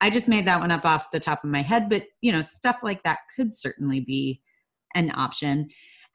I 0.00 0.10
just 0.10 0.26
made 0.26 0.46
that 0.46 0.60
one 0.60 0.70
up 0.70 0.86
off 0.86 1.10
the 1.10 1.20
top 1.20 1.44
of 1.44 1.50
my 1.50 1.62
head, 1.62 1.88
but 1.88 2.04
you 2.22 2.32
know, 2.32 2.42
stuff 2.42 2.78
like 2.82 3.02
that 3.04 3.18
could 3.34 3.54
certainly 3.54 4.00
be 4.00 4.40
an 4.94 5.12
option. 5.14 5.68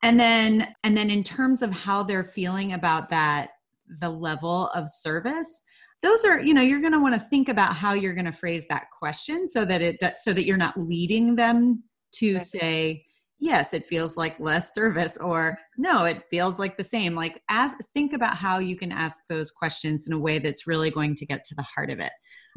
And 0.03 0.19
then 0.19 0.73
and 0.83 0.97
then 0.97 1.09
in 1.09 1.23
terms 1.23 1.61
of 1.61 1.71
how 1.71 2.03
they're 2.03 2.23
feeling 2.23 2.73
about 2.73 3.09
that 3.09 3.51
the 3.99 4.09
level 4.09 4.67
of 4.69 4.89
service, 4.89 5.63
those 6.01 6.25
are 6.25 6.39
you 6.41 6.53
know 6.53 6.61
you're 6.61 6.81
going 6.81 6.93
to 6.93 6.99
want 6.99 7.13
to 7.13 7.27
think 7.29 7.49
about 7.49 7.75
how 7.75 7.93
you're 7.93 8.15
going 8.15 8.25
to 8.25 8.31
phrase 8.31 8.65
that 8.69 8.85
question 8.97 9.47
so 9.47 9.63
that 9.65 9.81
it 9.81 9.97
so 10.17 10.33
that 10.33 10.45
you're 10.45 10.57
not 10.57 10.77
leading 10.77 11.35
them 11.35 11.83
to 12.13 12.39
say 12.39 13.05
yes 13.41 13.73
it 13.73 13.85
feels 13.85 14.15
like 14.15 14.39
less 14.39 14.73
service 14.73 15.17
or 15.17 15.57
no 15.77 16.05
it 16.05 16.23
feels 16.29 16.59
like 16.59 16.77
the 16.77 16.83
same. 16.83 17.15
Like 17.15 17.41
as 17.49 17.73
think 17.93 18.13
about 18.13 18.37
how 18.37 18.59
you 18.59 18.77
can 18.77 18.91
ask 18.91 19.23
those 19.27 19.51
questions 19.51 20.07
in 20.07 20.13
a 20.13 20.19
way 20.19 20.39
that's 20.39 20.67
really 20.67 20.91
going 20.91 21.15
to 21.15 21.25
get 21.25 21.43
to 21.45 21.55
the 21.55 21.63
heart 21.63 21.89
of 21.89 21.99
it. 21.99 22.13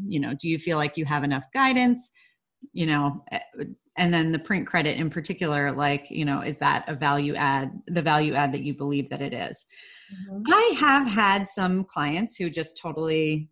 You 0.07 0.19
know 0.19 0.33
do 0.39 0.47
you 0.47 0.59
feel 0.59 0.77
like 0.77 0.95
you 0.95 1.05
have 1.05 1.23
enough 1.23 1.45
guidance? 1.53 2.11
You 2.71 2.85
know 2.85 3.21
eh, 3.31 3.39
and 3.97 4.13
then 4.13 4.31
the 4.31 4.39
print 4.39 4.67
credit 4.67 4.97
in 4.97 5.09
particular 5.09 5.71
like 5.71 6.09
you 6.11 6.23
know 6.23 6.41
is 6.41 6.59
that 6.59 6.85
a 6.87 6.93
value 6.93 7.35
add 7.35 7.71
the 7.87 8.01
value 8.01 8.33
add 8.33 8.51
that 8.51 8.61
you 8.61 8.73
believe 8.73 9.09
that 9.09 9.21
it 9.21 9.33
is? 9.33 9.65
Mm-hmm. 10.29 10.43
i 10.53 10.75
have 10.79 11.07
had 11.07 11.47
some 11.47 11.83
clients 11.83 12.35
who 12.35 12.47
just 12.51 12.79
totally 12.79 13.49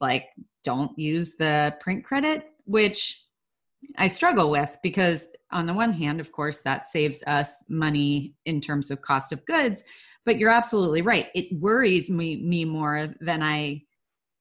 like 0.00 0.26
don't 0.62 0.96
use 0.96 1.34
the 1.34 1.74
print 1.80 2.04
credit 2.04 2.44
which 2.64 3.24
I 3.96 4.08
struggle 4.08 4.50
with 4.50 4.76
because, 4.82 5.28
on 5.50 5.66
the 5.66 5.74
one 5.74 5.92
hand, 5.92 6.20
of 6.20 6.32
course, 6.32 6.60
that 6.62 6.88
saves 6.88 7.22
us 7.26 7.64
money 7.68 8.34
in 8.44 8.60
terms 8.60 8.90
of 8.90 9.02
cost 9.02 9.32
of 9.32 9.44
goods. 9.46 9.84
But 10.24 10.38
you're 10.38 10.50
absolutely 10.50 11.02
right. 11.02 11.26
It 11.34 11.58
worries 11.58 12.10
me 12.10 12.36
me 12.36 12.64
more 12.64 13.06
than 13.20 13.42
I. 13.42 13.82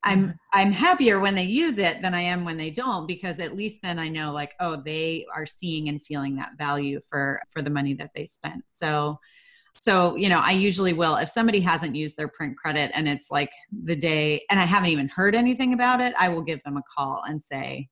I'm 0.03 0.21
mm-hmm. 0.21 0.31
I'm 0.53 0.71
happier 0.71 1.19
when 1.19 1.35
they 1.35 1.43
use 1.43 1.77
it 1.77 2.01
than 2.01 2.13
I 2.13 2.21
am 2.21 2.45
when 2.45 2.57
they 2.57 2.71
don't 2.71 3.07
because 3.07 3.39
at 3.39 3.55
least 3.55 3.81
then 3.81 3.97
I 3.99 4.09
know 4.09 4.31
like 4.31 4.53
oh 4.59 4.81
they 4.83 5.25
are 5.35 5.45
seeing 5.45 5.89
and 5.89 6.01
feeling 6.01 6.35
that 6.35 6.57
value 6.57 6.99
for 7.09 7.41
for 7.49 7.61
the 7.61 7.69
money 7.69 7.93
that 7.95 8.11
they 8.15 8.25
spent. 8.25 8.63
So 8.67 9.19
So, 9.79 10.15
you 10.15 10.29
know, 10.29 10.39
I 10.39 10.51
usually 10.51 10.93
will, 10.93 11.17
if 11.17 11.29
somebody 11.29 11.59
hasn't 11.59 11.95
used 11.95 12.17
their 12.17 12.27
print 12.27 12.57
credit 12.57 12.91
and 12.95 13.07
it's 13.07 13.29
like 13.29 13.51
the 13.71 13.95
day 13.95 14.43
and 14.49 14.59
I 14.59 14.63
haven't 14.65 14.89
even 14.89 15.07
heard 15.07 15.35
anything 15.35 15.73
about 15.73 16.01
it, 16.01 16.13
I 16.17 16.29
will 16.29 16.41
give 16.41 16.61
them 16.63 16.77
a 16.77 16.83
call 16.95 17.23
and 17.27 17.41
say, 17.41 17.89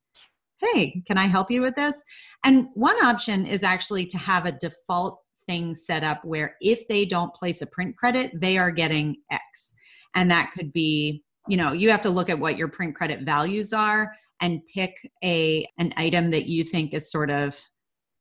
Hey, 0.58 1.02
can 1.06 1.18
I 1.18 1.26
help 1.26 1.52
you 1.52 1.62
with 1.62 1.76
this? 1.76 2.04
And 2.44 2.68
one 2.74 3.04
option 3.04 3.46
is 3.46 3.64
actually 3.64 4.06
to 4.08 4.18
have 4.18 4.46
a 4.46 4.54
default 4.54 5.20
thing 5.48 5.76
set 5.76 6.04
up 6.04 6.24
where 6.24 6.56
if 6.62 6.88
they 6.88 7.06
don't 7.06 7.34
place 7.34 7.62
a 7.62 7.68
print 7.68 7.98
credit, 7.98 8.32
they 8.40 8.58
are 8.58 8.72
getting 8.72 9.18
X. 9.32 9.74
And 10.16 10.32
that 10.32 10.52
could 10.54 10.72
be, 10.72 11.24
you 11.48 11.58
know, 11.58 11.72
you 11.72 11.92
have 11.92 12.02
to 12.02 12.10
look 12.10 12.30
at 12.30 12.40
what 12.40 12.58
your 12.58 12.68
print 12.68 12.96
credit 12.96 13.22
values 13.22 13.74
are 13.74 14.14
and 14.42 14.66
pick 14.68 14.96
a 15.24 15.66
an 15.78 15.94
item 15.98 16.32
that 16.32 16.48
you 16.48 16.64
think 16.64 16.94
is 16.94 17.12
sort 17.12 17.32
of 17.32 17.60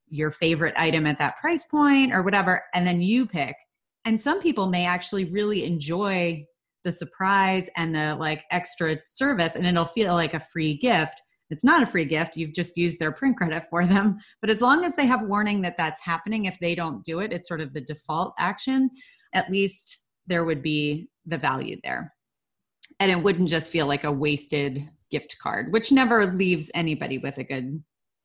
your 0.09 0.31
favorite 0.31 0.75
item 0.77 1.07
at 1.07 1.19
that 1.19 1.37
price 1.39 1.65
point 1.65 2.13
or 2.13 2.23
whatever 2.23 2.63
and 2.75 2.87
then 2.87 3.03
you 3.03 3.27
pick 3.27 3.57
and 4.05 4.21
some 4.21 4.41
people 4.41 4.67
may 4.67 4.87
actually 4.87 5.25
really 5.25 5.65
enjoy 5.65 6.45
the 6.85 6.93
surprise 6.93 7.69
and 7.77 7.95
the 7.95 8.15
like 8.17 8.45
extra 8.51 8.97
service 9.07 9.57
and 9.57 9.67
it'll 9.67 9.85
feel 9.85 10.13
like 10.13 10.35
a 10.35 10.41
free 10.41 10.77
gift 10.77 11.21
it's 11.51 11.65
not 11.65 11.83
a 11.83 11.87
free 11.87 12.05
gift 12.05 12.37
you've 12.37 12.55
just 12.55 12.77
used 12.77 12.99
their 12.99 13.13
print 13.13 13.37
credit 13.37 13.65
for 13.71 13.87
them 13.87 14.19
but 14.41 14.51
as 14.51 14.61
long 14.61 14.85
as 14.85 14.95
they 14.97 15.07
have 15.07 15.23
warning 15.23 15.63
that 15.63 15.77
that's 15.77 16.01
happening 16.01 16.45
if 16.45 16.59
they 16.61 16.75
don't 16.75 17.05
do 17.05 17.21
it 17.21 17.33
it's 17.33 17.49
sort 17.49 17.61
of 17.61 17.73
the 17.73 17.81
default 17.81 18.35
action 18.39 18.91
at 19.35 19.51
least 19.51 20.05
there 20.27 20.45
would 20.45 20.63
be 20.63 21.09
the 21.27 21.39
value 21.39 21.79
there 21.83 22.13
and 23.01 23.11
it 23.11 23.23
wouldn't 23.23 23.49
just 23.49 23.71
feel 23.71 23.87
like 23.87 24.05
a 24.05 24.13
wasted 24.13 24.89
gift 25.11 25.37
card 25.43 25.73
which 25.73 25.93
never 25.93 26.27
leaves 26.27 26.71
anybody 26.75 27.19
with 27.19 27.39
a 27.39 27.45
good 27.45 27.83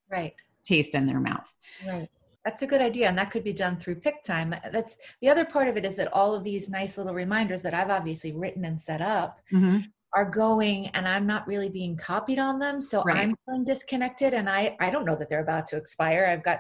right 0.09 0.33
taste 0.69 0.95
in 0.95 1.05
their 1.05 1.19
mouth. 1.19 1.51
Right. 1.85 2.09
That's 2.45 2.61
a 2.61 2.67
good 2.67 2.81
idea. 2.81 3.07
And 3.07 3.17
that 3.17 3.31
could 3.31 3.43
be 3.43 3.53
done 3.53 3.77
through 3.77 3.95
Pic-Time. 3.95 4.55
That's 4.71 4.97
the 5.21 5.29
other 5.29 5.45
part 5.45 5.67
of 5.67 5.77
it 5.77 5.85
is 5.85 5.97
that 5.97 6.13
all 6.13 6.33
of 6.33 6.43
these 6.43 6.69
nice 6.69 6.97
little 6.97 7.13
reminders 7.13 7.61
that 7.63 7.73
I've 7.73 7.89
obviously 7.89 8.31
written 8.31 8.65
and 8.65 8.79
set 8.79 9.01
up 9.01 9.39
mm-hmm. 9.51 9.79
Are 10.15 10.29
going 10.29 10.87
and 10.87 11.07
I'm 11.07 11.27
not 11.27 11.47
really 11.47 11.69
being 11.69 11.95
copied 11.95 12.39
on 12.39 12.59
them. 12.59 12.81
So 12.81 13.03
right. 13.03 13.17
I'm 13.17 13.35
feeling 13.45 13.63
disconnected 13.63 14.33
and 14.33 14.49
I, 14.49 14.75
I 14.79 14.89
don't 14.89 15.05
know 15.05 15.15
that 15.15 15.29
they're 15.29 15.43
about 15.43 15.65
to 15.67 15.77
expire. 15.77 16.25
I've 16.25 16.43
got, 16.43 16.59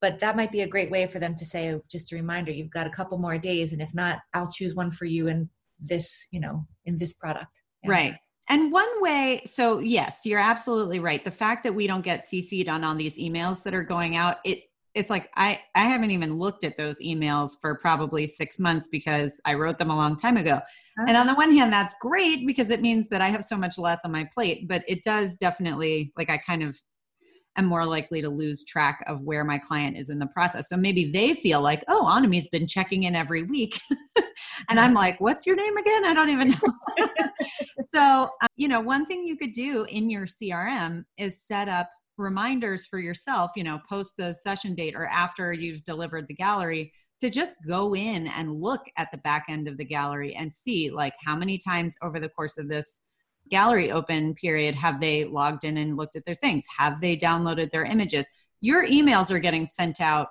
but 0.00 0.18
that 0.20 0.36
might 0.36 0.52
be 0.52 0.60
a 0.62 0.68
great 0.68 0.90
way 0.90 1.06
for 1.06 1.18
them 1.18 1.34
to 1.36 1.44
say, 1.44 1.72
oh, 1.72 1.82
just 1.90 2.12
a 2.12 2.16
reminder, 2.16 2.52
you've 2.52 2.70
got 2.70 2.86
a 2.86 2.90
couple 2.90 3.18
more 3.18 3.38
days. 3.38 3.72
And 3.72 3.80
if 3.80 3.94
not, 3.94 4.18
I'll 4.34 4.50
choose 4.50 4.74
one 4.74 4.90
for 4.90 5.04
you 5.04 5.28
in 5.28 5.48
this, 5.80 6.26
you 6.30 6.40
know, 6.40 6.66
in 6.84 6.98
this 6.98 7.12
product. 7.12 7.60
Yeah. 7.82 7.90
Right. 7.90 8.14
And 8.48 8.72
one 8.72 9.00
way, 9.00 9.42
so 9.46 9.78
yes, 9.78 10.22
you're 10.24 10.40
absolutely 10.40 10.98
right. 10.98 11.24
The 11.24 11.30
fact 11.30 11.62
that 11.62 11.74
we 11.74 11.86
don't 11.86 12.02
get 12.02 12.24
CC'd 12.24 12.68
on 12.68 12.84
on 12.84 12.98
these 12.98 13.16
emails 13.16 13.62
that 13.62 13.72
are 13.72 13.84
going 13.84 14.16
out, 14.16 14.38
it 14.44 14.64
it's 14.94 15.10
like 15.10 15.30
I 15.36 15.60
I 15.74 15.80
haven't 15.80 16.10
even 16.10 16.36
looked 16.36 16.64
at 16.64 16.76
those 16.76 17.00
emails 17.00 17.52
for 17.60 17.76
probably 17.76 18.26
6 18.26 18.58
months 18.58 18.88
because 18.90 19.40
I 19.44 19.54
wrote 19.54 19.78
them 19.78 19.90
a 19.90 19.96
long 19.96 20.16
time 20.16 20.36
ago. 20.36 20.56
Uh-huh. 20.56 21.04
And 21.08 21.16
on 21.16 21.26
the 21.26 21.34
one 21.34 21.52
hand 21.52 21.72
that's 21.72 21.94
great 22.00 22.46
because 22.46 22.70
it 22.70 22.80
means 22.80 23.08
that 23.08 23.22
I 23.22 23.28
have 23.28 23.44
so 23.44 23.56
much 23.56 23.78
less 23.78 24.00
on 24.04 24.12
my 24.12 24.28
plate, 24.34 24.68
but 24.68 24.82
it 24.86 25.02
does 25.02 25.36
definitely 25.36 26.12
like 26.16 26.30
I 26.30 26.38
kind 26.38 26.62
of 26.62 26.78
am 27.56 27.66
more 27.66 27.84
likely 27.84 28.22
to 28.22 28.30
lose 28.30 28.64
track 28.64 29.04
of 29.06 29.22
where 29.22 29.44
my 29.44 29.58
client 29.58 29.96
is 29.96 30.10
in 30.10 30.18
the 30.18 30.26
process. 30.26 30.68
So 30.68 30.76
maybe 30.76 31.10
they 31.10 31.34
feel 31.34 31.60
like, 31.60 31.84
oh, 31.88 32.06
Anami's 32.06 32.48
been 32.48 32.66
checking 32.66 33.02
in 33.04 33.14
every 33.14 33.42
week. 33.42 33.78
and 34.68 34.80
I'm 34.80 34.94
like, 34.94 35.20
what's 35.20 35.46
your 35.46 35.56
name 35.56 35.76
again? 35.76 36.06
I 36.06 36.14
don't 36.14 36.30
even 36.30 36.50
know. 36.50 37.06
so, 37.86 38.30
uh, 38.42 38.46
you 38.56 38.68
know, 38.68 38.80
one 38.80 39.06
thing 39.06 39.24
you 39.24 39.36
could 39.36 39.52
do 39.52 39.84
in 39.84 40.08
your 40.08 40.26
CRM 40.26 41.04
is 41.18 41.42
set 41.42 41.68
up 41.68 41.90
reminders 42.16 42.86
for 42.86 42.98
yourself, 42.98 43.52
you 43.56 43.64
know, 43.64 43.80
post 43.88 44.16
the 44.16 44.32
session 44.32 44.74
date 44.74 44.94
or 44.94 45.06
after 45.06 45.52
you've 45.52 45.84
delivered 45.84 46.28
the 46.28 46.34
gallery 46.34 46.92
to 47.22 47.30
just 47.30 47.58
go 47.68 47.94
in 47.94 48.26
and 48.26 48.60
look 48.60 48.80
at 48.96 49.08
the 49.12 49.18
back 49.18 49.44
end 49.48 49.68
of 49.68 49.78
the 49.78 49.84
gallery 49.84 50.34
and 50.34 50.52
see 50.52 50.90
like 50.90 51.14
how 51.24 51.36
many 51.36 51.56
times 51.56 51.94
over 52.02 52.18
the 52.18 52.28
course 52.28 52.58
of 52.58 52.68
this 52.68 53.00
gallery 53.48 53.92
open 53.92 54.34
period 54.34 54.74
have 54.74 55.00
they 55.00 55.24
logged 55.24 55.62
in 55.62 55.76
and 55.76 55.96
looked 55.96 56.16
at 56.16 56.24
their 56.24 56.34
things 56.34 56.64
have 56.76 57.00
they 57.00 57.16
downloaded 57.16 57.70
their 57.70 57.84
images 57.84 58.26
your 58.60 58.88
emails 58.88 59.30
are 59.30 59.38
getting 59.38 59.64
sent 59.64 60.00
out 60.00 60.28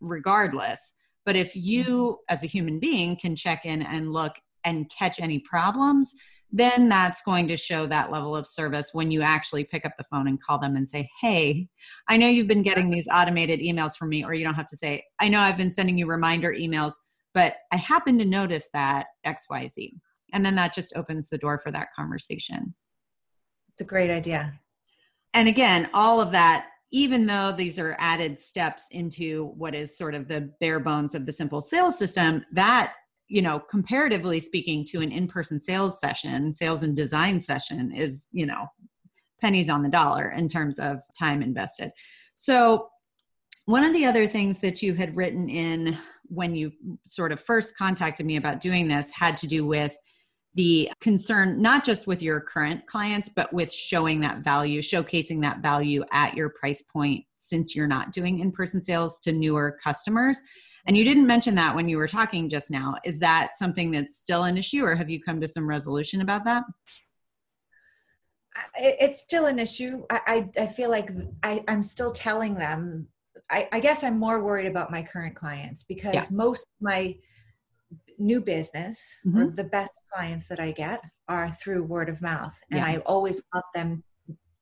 regardless 0.00 0.94
but 1.26 1.36
if 1.36 1.54
you 1.54 1.84
mm-hmm. 1.84 2.32
as 2.32 2.42
a 2.42 2.46
human 2.46 2.78
being 2.78 3.16
can 3.16 3.36
check 3.36 3.66
in 3.66 3.82
and 3.82 4.10
look 4.10 4.32
and 4.64 4.90
catch 4.90 5.20
any 5.20 5.38
problems 5.40 6.14
then 6.56 6.88
that's 6.88 7.20
going 7.20 7.48
to 7.48 7.56
show 7.56 7.84
that 7.84 8.12
level 8.12 8.36
of 8.36 8.46
service 8.46 8.90
when 8.92 9.10
you 9.10 9.22
actually 9.22 9.64
pick 9.64 9.84
up 9.84 9.92
the 9.98 10.04
phone 10.04 10.28
and 10.28 10.40
call 10.40 10.56
them 10.56 10.76
and 10.76 10.88
say, 10.88 11.10
Hey, 11.20 11.68
I 12.08 12.16
know 12.16 12.28
you've 12.28 12.46
been 12.46 12.62
getting 12.62 12.90
these 12.90 13.08
automated 13.12 13.58
emails 13.58 13.96
from 13.96 14.10
me, 14.10 14.24
or 14.24 14.34
you 14.34 14.44
don't 14.44 14.54
have 14.54 14.68
to 14.68 14.76
say, 14.76 15.02
I 15.20 15.28
know 15.28 15.40
I've 15.40 15.58
been 15.58 15.72
sending 15.72 15.98
you 15.98 16.06
reminder 16.06 16.52
emails, 16.52 16.92
but 17.34 17.54
I 17.72 17.76
happen 17.76 18.18
to 18.20 18.24
notice 18.24 18.70
that 18.72 19.06
XYZ 19.26 19.94
and 20.32 20.46
then 20.46 20.54
that 20.54 20.72
just 20.72 20.96
opens 20.96 21.28
the 21.28 21.38
door 21.38 21.58
for 21.58 21.72
that 21.72 21.88
conversation. 21.96 22.74
It's 23.72 23.80
a 23.80 23.84
great 23.84 24.10
idea. 24.10 24.60
And 25.34 25.48
again 25.48 25.90
all 25.92 26.20
of 26.20 26.30
that 26.30 26.68
even 26.92 27.26
though 27.26 27.50
these 27.50 27.76
are 27.76 27.96
added 27.98 28.38
steps 28.38 28.86
into 28.92 29.46
what 29.56 29.74
is 29.74 29.98
sort 29.98 30.14
of 30.14 30.28
the 30.28 30.52
bare 30.60 30.78
bones 30.78 31.16
of 31.16 31.26
the 31.26 31.32
simple 31.32 31.60
sales 31.60 31.98
system 31.98 32.44
that 32.52 32.92
you 33.28 33.42
know 33.42 33.58
comparatively 33.58 34.40
speaking 34.40 34.84
to 34.84 35.00
an 35.00 35.10
in-person 35.10 35.58
sales 35.58 35.98
session 35.98 36.52
sales 36.52 36.82
and 36.82 36.94
design 36.94 37.40
session 37.40 37.90
is 37.92 38.28
you 38.32 38.44
know 38.44 38.66
pennies 39.44 39.68
on 39.68 39.82
the 39.82 39.88
dollar 39.88 40.30
in 40.30 40.48
terms 40.48 40.78
of 40.78 41.00
time 41.18 41.42
invested. 41.42 41.90
So 42.34 42.88
one 43.66 43.84
of 43.84 43.92
the 43.92 44.06
other 44.06 44.26
things 44.26 44.60
that 44.60 44.82
you 44.82 44.94
had 44.94 45.14
written 45.16 45.48
in 45.48 45.98
when 46.24 46.54
you 46.54 46.72
sort 47.06 47.30
of 47.30 47.40
first 47.40 47.76
contacted 47.76 48.24
me 48.24 48.36
about 48.36 48.60
doing 48.60 48.88
this 48.88 49.12
had 49.12 49.36
to 49.38 49.46
do 49.46 49.66
with 49.66 49.94
the 50.54 50.90
concern 51.00 51.60
not 51.60 51.84
just 51.84 52.06
with 52.06 52.22
your 52.22 52.40
current 52.40 52.86
clients 52.86 53.28
but 53.28 53.52
with 53.52 53.72
showing 53.72 54.20
that 54.20 54.44
value 54.44 54.80
showcasing 54.80 55.40
that 55.42 55.58
value 55.58 56.04
at 56.12 56.34
your 56.34 56.48
price 56.48 56.80
point 56.80 57.24
since 57.36 57.74
you're 57.74 57.88
not 57.88 58.12
doing 58.12 58.38
in-person 58.38 58.80
sales 58.80 59.18
to 59.18 59.32
newer 59.32 59.76
customers 59.82 60.40
and 60.86 60.96
you 60.96 61.04
didn't 61.04 61.26
mention 61.26 61.54
that 61.54 61.74
when 61.74 61.88
you 61.88 61.96
were 61.96 62.08
talking 62.08 62.48
just 62.48 62.70
now 62.70 62.96
is 63.04 63.18
that 63.20 63.56
something 63.56 63.90
that's 63.90 64.16
still 64.16 64.44
an 64.44 64.56
issue 64.56 64.84
or 64.84 64.94
have 64.94 65.10
you 65.10 65.20
come 65.20 65.40
to 65.40 65.48
some 65.48 65.66
resolution 65.66 66.20
about 66.20 66.44
that 66.44 66.64
it's 68.76 69.20
still 69.20 69.46
an 69.46 69.58
issue 69.58 70.04
i 70.10 70.48
i, 70.56 70.62
I 70.62 70.66
feel 70.66 70.90
like 70.90 71.10
I, 71.42 71.64
i'm 71.68 71.82
still 71.82 72.12
telling 72.12 72.54
them 72.54 73.08
I, 73.50 73.68
I 73.72 73.80
guess 73.80 74.04
i'm 74.04 74.18
more 74.18 74.42
worried 74.42 74.66
about 74.66 74.90
my 74.90 75.02
current 75.02 75.34
clients 75.34 75.84
because 75.84 76.14
yeah. 76.14 76.24
most 76.30 76.66
my 76.80 77.16
new 78.18 78.40
business 78.40 79.18
mm-hmm. 79.26 79.38
or 79.38 79.50
the 79.50 79.64
best 79.64 79.92
clients 80.12 80.48
that 80.48 80.60
I 80.60 80.72
get 80.72 81.02
are 81.28 81.48
through 81.50 81.84
word 81.84 82.08
of 82.08 82.22
mouth. 82.22 82.58
And 82.70 82.78
yeah. 82.78 82.86
I 82.86 82.96
always 82.98 83.40
want 83.52 83.64
them 83.74 84.02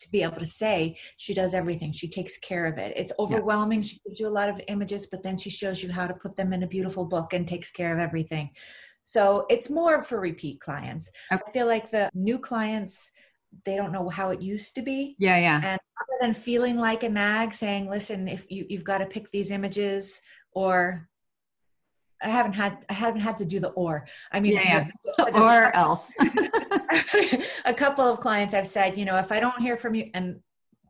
to 0.02 0.10
be 0.10 0.22
able 0.22 0.38
to 0.38 0.46
say 0.46 0.96
she 1.16 1.34
does 1.34 1.54
everything. 1.54 1.92
She 1.92 2.08
takes 2.08 2.38
care 2.38 2.66
of 2.66 2.78
it. 2.78 2.92
It's 2.96 3.12
overwhelming. 3.18 3.80
Yeah. 3.80 3.88
she 3.88 4.00
gives 4.04 4.20
you 4.20 4.28
a 4.28 4.36
lot 4.40 4.48
of 4.48 4.60
images 4.68 5.06
but 5.06 5.22
then 5.22 5.36
she 5.36 5.50
shows 5.50 5.82
you 5.82 5.90
how 5.90 6.06
to 6.06 6.14
put 6.14 6.36
them 6.36 6.52
in 6.52 6.62
a 6.62 6.66
beautiful 6.66 7.04
book 7.04 7.32
and 7.32 7.46
takes 7.46 7.70
care 7.70 7.92
of 7.92 7.98
everything. 7.98 8.50
So 9.04 9.46
it's 9.50 9.70
more 9.70 10.02
for 10.02 10.20
repeat 10.20 10.60
clients. 10.60 11.10
Okay. 11.32 11.42
i 11.46 11.50
feel 11.52 11.66
like 11.66 11.90
the 11.90 12.10
new 12.14 12.38
clients 12.38 13.10
they 13.66 13.76
don't 13.76 13.92
know 13.92 14.08
how 14.08 14.30
it 14.30 14.40
used 14.40 14.74
to 14.76 14.82
be. 14.82 15.14
Yeah 15.18 15.38
yeah. 15.38 15.56
And 15.56 15.80
other 16.00 16.18
than 16.20 16.34
feeling 16.34 16.76
like 16.78 17.02
a 17.02 17.08
nag 17.08 17.52
saying 17.52 17.88
listen 17.88 18.28
if 18.28 18.50
you, 18.50 18.66
you've 18.68 18.84
got 18.84 18.98
to 18.98 19.06
pick 19.06 19.30
these 19.30 19.50
images 19.50 20.20
or 20.52 21.08
I 22.22 22.28
haven't 22.28 22.52
had 22.52 22.84
I 22.88 22.94
haven't 22.94 23.20
had 23.20 23.36
to 23.38 23.44
do 23.44 23.60
the 23.60 23.70
or. 23.70 24.06
I 24.30 24.40
mean, 24.40 24.52
yeah, 24.52 24.88
yeah. 25.18 25.24
or 25.34 25.74
else. 25.76 26.14
a 27.64 27.74
couple 27.74 28.04
of 28.04 28.20
clients 28.20 28.54
I've 28.54 28.66
said, 28.66 28.96
you 28.96 29.04
know, 29.04 29.16
if 29.16 29.32
I 29.32 29.40
don't 29.40 29.60
hear 29.60 29.76
from 29.76 29.94
you, 29.94 30.10
and 30.14 30.40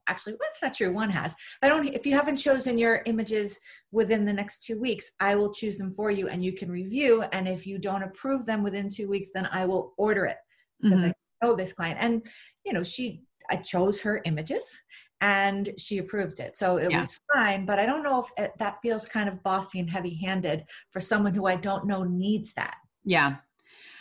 actually, 0.09 0.35
that's 0.41 0.63
not 0.63 0.75
true. 0.75 0.93
One 0.93 1.11
has. 1.11 1.33
If 1.33 1.59
I 1.63 1.69
don't, 1.69 1.87
if 1.87 2.07
you 2.07 2.15
haven't 2.15 2.37
chosen 2.37 2.79
your 2.79 3.03
images 3.07 3.59
within 3.91 4.25
the 4.25 4.33
next 4.33 4.65
two 4.65 4.81
weeks, 4.81 5.11
I 5.21 5.35
will 5.35 5.53
choose 5.53 5.79
them 5.79 5.93
for 5.93 6.11
you, 6.11 6.29
and 6.29 6.45
you 6.45 6.53
can 6.53 6.71
review. 6.71 7.23
And 7.33 7.49
if 7.49 7.67
you 7.67 7.79
don't 7.79 8.03
approve 8.03 8.47
them 8.47 8.63
within 8.63 8.89
two 8.89 9.09
weeks, 9.09 9.31
then 9.35 9.49
I 9.51 9.67
will 9.67 9.95
order 9.97 10.27
it 10.27 10.39
because 10.81 11.01
mm-hmm. 11.01 11.11
I 11.43 11.47
know 11.47 11.57
this 11.57 11.73
client. 11.73 11.99
And 12.01 12.27
you 12.65 12.73
know, 12.73 12.83
she 12.83 13.23
I 13.51 13.57
chose 13.57 14.01
her 14.01 14.23
images 14.25 14.81
and 15.23 15.71
she 15.79 15.99
approved 15.99 16.41
it. 16.41 16.57
So 16.57 16.77
it 16.77 16.91
yeah. 16.91 17.01
was 17.01 17.21
fine, 17.33 17.65
but 17.65 17.79
I 17.79 17.87
don't 17.87 18.03
know 18.03 18.21
if 18.21 18.27
it, 18.37 18.53
that 18.59 18.79
feels 18.83 19.07
kind 19.07 19.29
of 19.29 19.41
bossy 19.45 19.79
and 19.79 19.89
heavy 19.89 20.19
handed 20.21 20.65
for 20.91 20.99
someone 20.99 21.33
who 21.33 21.47
I 21.47 21.55
don't 21.55 21.87
know 21.87 22.03
needs 22.03 22.53
that. 22.55 22.75
Yeah. 23.05 23.37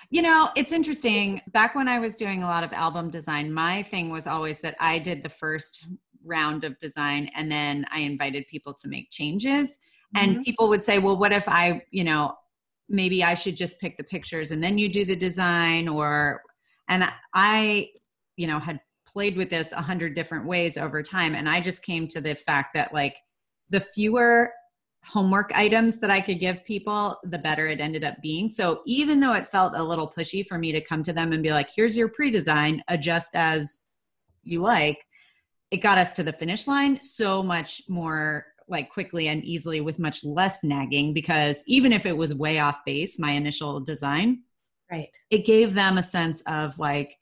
You 0.10 0.24
know, 0.24 0.50
it's 0.58 0.72
interesting. 0.72 1.40
Back 1.54 1.76
when 1.76 1.88
I 1.88 2.00
was 2.00 2.16
doing 2.16 2.42
a 2.42 2.48
lot 2.48 2.64
of 2.64 2.74
album 2.74 3.12
design, 3.12 3.54
my 3.54 3.84
thing 3.84 4.10
was 4.10 4.26
always 4.26 4.62
that 4.62 4.76
I 4.80 4.98
did 4.98 5.24
the 5.24 5.30
first 5.30 5.86
round 6.26 6.64
of 6.64 6.78
design 6.80 7.30
and 7.36 7.52
then 7.52 7.86
I 7.92 8.00
invited 8.00 8.48
people 8.48 8.74
to 8.74 8.90
make 8.90 9.12
changes. 9.12 9.78
Mm-hmm. 10.16 10.26
And 10.26 10.44
people 10.44 10.68
would 10.70 10.82
say, 10.82 10.98
well, 10.98 11.18
what 11.18 11.32
if 11.32 11.48
I, 11.48 11.84
you 11.92 12.04
know, 12.04 12.34
maybe 12.90 13.24
I 13.24 13.36
should 13.36 13.56
just 13.56 13.80
pick 13.80 13.96
the 13.98 14.04
pictures 14.04 14.50
and 14.50 14.62
then 14.62 14.80
you 14.80 14.90
do 14.90 15.06
the 15.06 15.16
design 15.16 15.88
or, 15.88 16.42
and 16.90 17.08
I, 17.36 17.90
you 18.38 18.48
know, 18.48 18.58
had 18.58 18.80
played 19.12 19.36
with 19.38 19.50
this 19.50 19.72
a 19.72 19.82
hundred 19.82 20.16
different 20.16 20.46
ways 20.46 20.78
over 20.78 21.04
time 21.04 21.36
and 21.36 21.50
i 21.50 21.60
just 21.60 21.84
came 21.84 22.08
to 22.08 22.22
the 22.22 22.36
fact 22.36 22.74
that 22.74 22.94
like 22.94 23.18
the 23.70 23.80
fewer 23.80 24.52
homework 25.04 25.52
items 25.56 26.00
that 26.00 26.12
I 26.12 26.22
could 26.22 26.40
give 26.40 26.64
people, 26.64 27.18
the 27.24 27.40
better 27.40 27.68
it 27.68 27.82
ended 27.82 28.04
up 28.04 28.22
being. 28.22 28.50
So 28.50 28.82
even 28.86 29.20
though 29.20 29.34
it 29.34 29.48
felt 29.48 29.74
a 29.76 29.84
little 29.84 30.10
pushy 30.10 30.46
for 30.46 30.58
me 30.58 30.72
to 30.72 30.82
come 30.82 31.04
to 31.04 31.14
them 31.14 31.32
and 31.34 31.42
be 31.42 31.52
like, 31.52 31.70
here's 31.76 31.98
your 31.98 32.08
pre 32.08 32.30
design, 32.30 32.84
adjust 32.88 33.36
as 33.36 33.84
you 34.44 34.62
like, 34.62 35.06
it 35.72 35.78
got 35.78 35.98
us 35.98 36.12
to 36.14 36.24
the 36.24 36.34
finish 36.34 36.68
line 36.68 37.02
so 37.02 37.42
much 37.42 37.82
more 37.90 38.46
like 38.68 38.90
quickly 38.90 39.28
and 39.28 39.44
easily 39.44 39.82
with 39.82 40.00
much 40.00 40.24
less 40.24 40.64
nagging 40.64 41.14
because 41.14 41.64
even 41.66 41.92
if 41.92 42.06
it 42.06 42.16
was 42.16 42.34
way 42.34 42.60
off 42.60 42.80
base, 42.86 43.20
my 43.20 43.32
initial 43.32 43.80
design, 43.80 44.44
right, 44.92 45.10
it 45.30 45.46
gave 45.46 45.74
them 45.74 45.98
a 45.98 46.04
sense 46.04 46.42
of 46.42 46.78
like, 46.78 47.18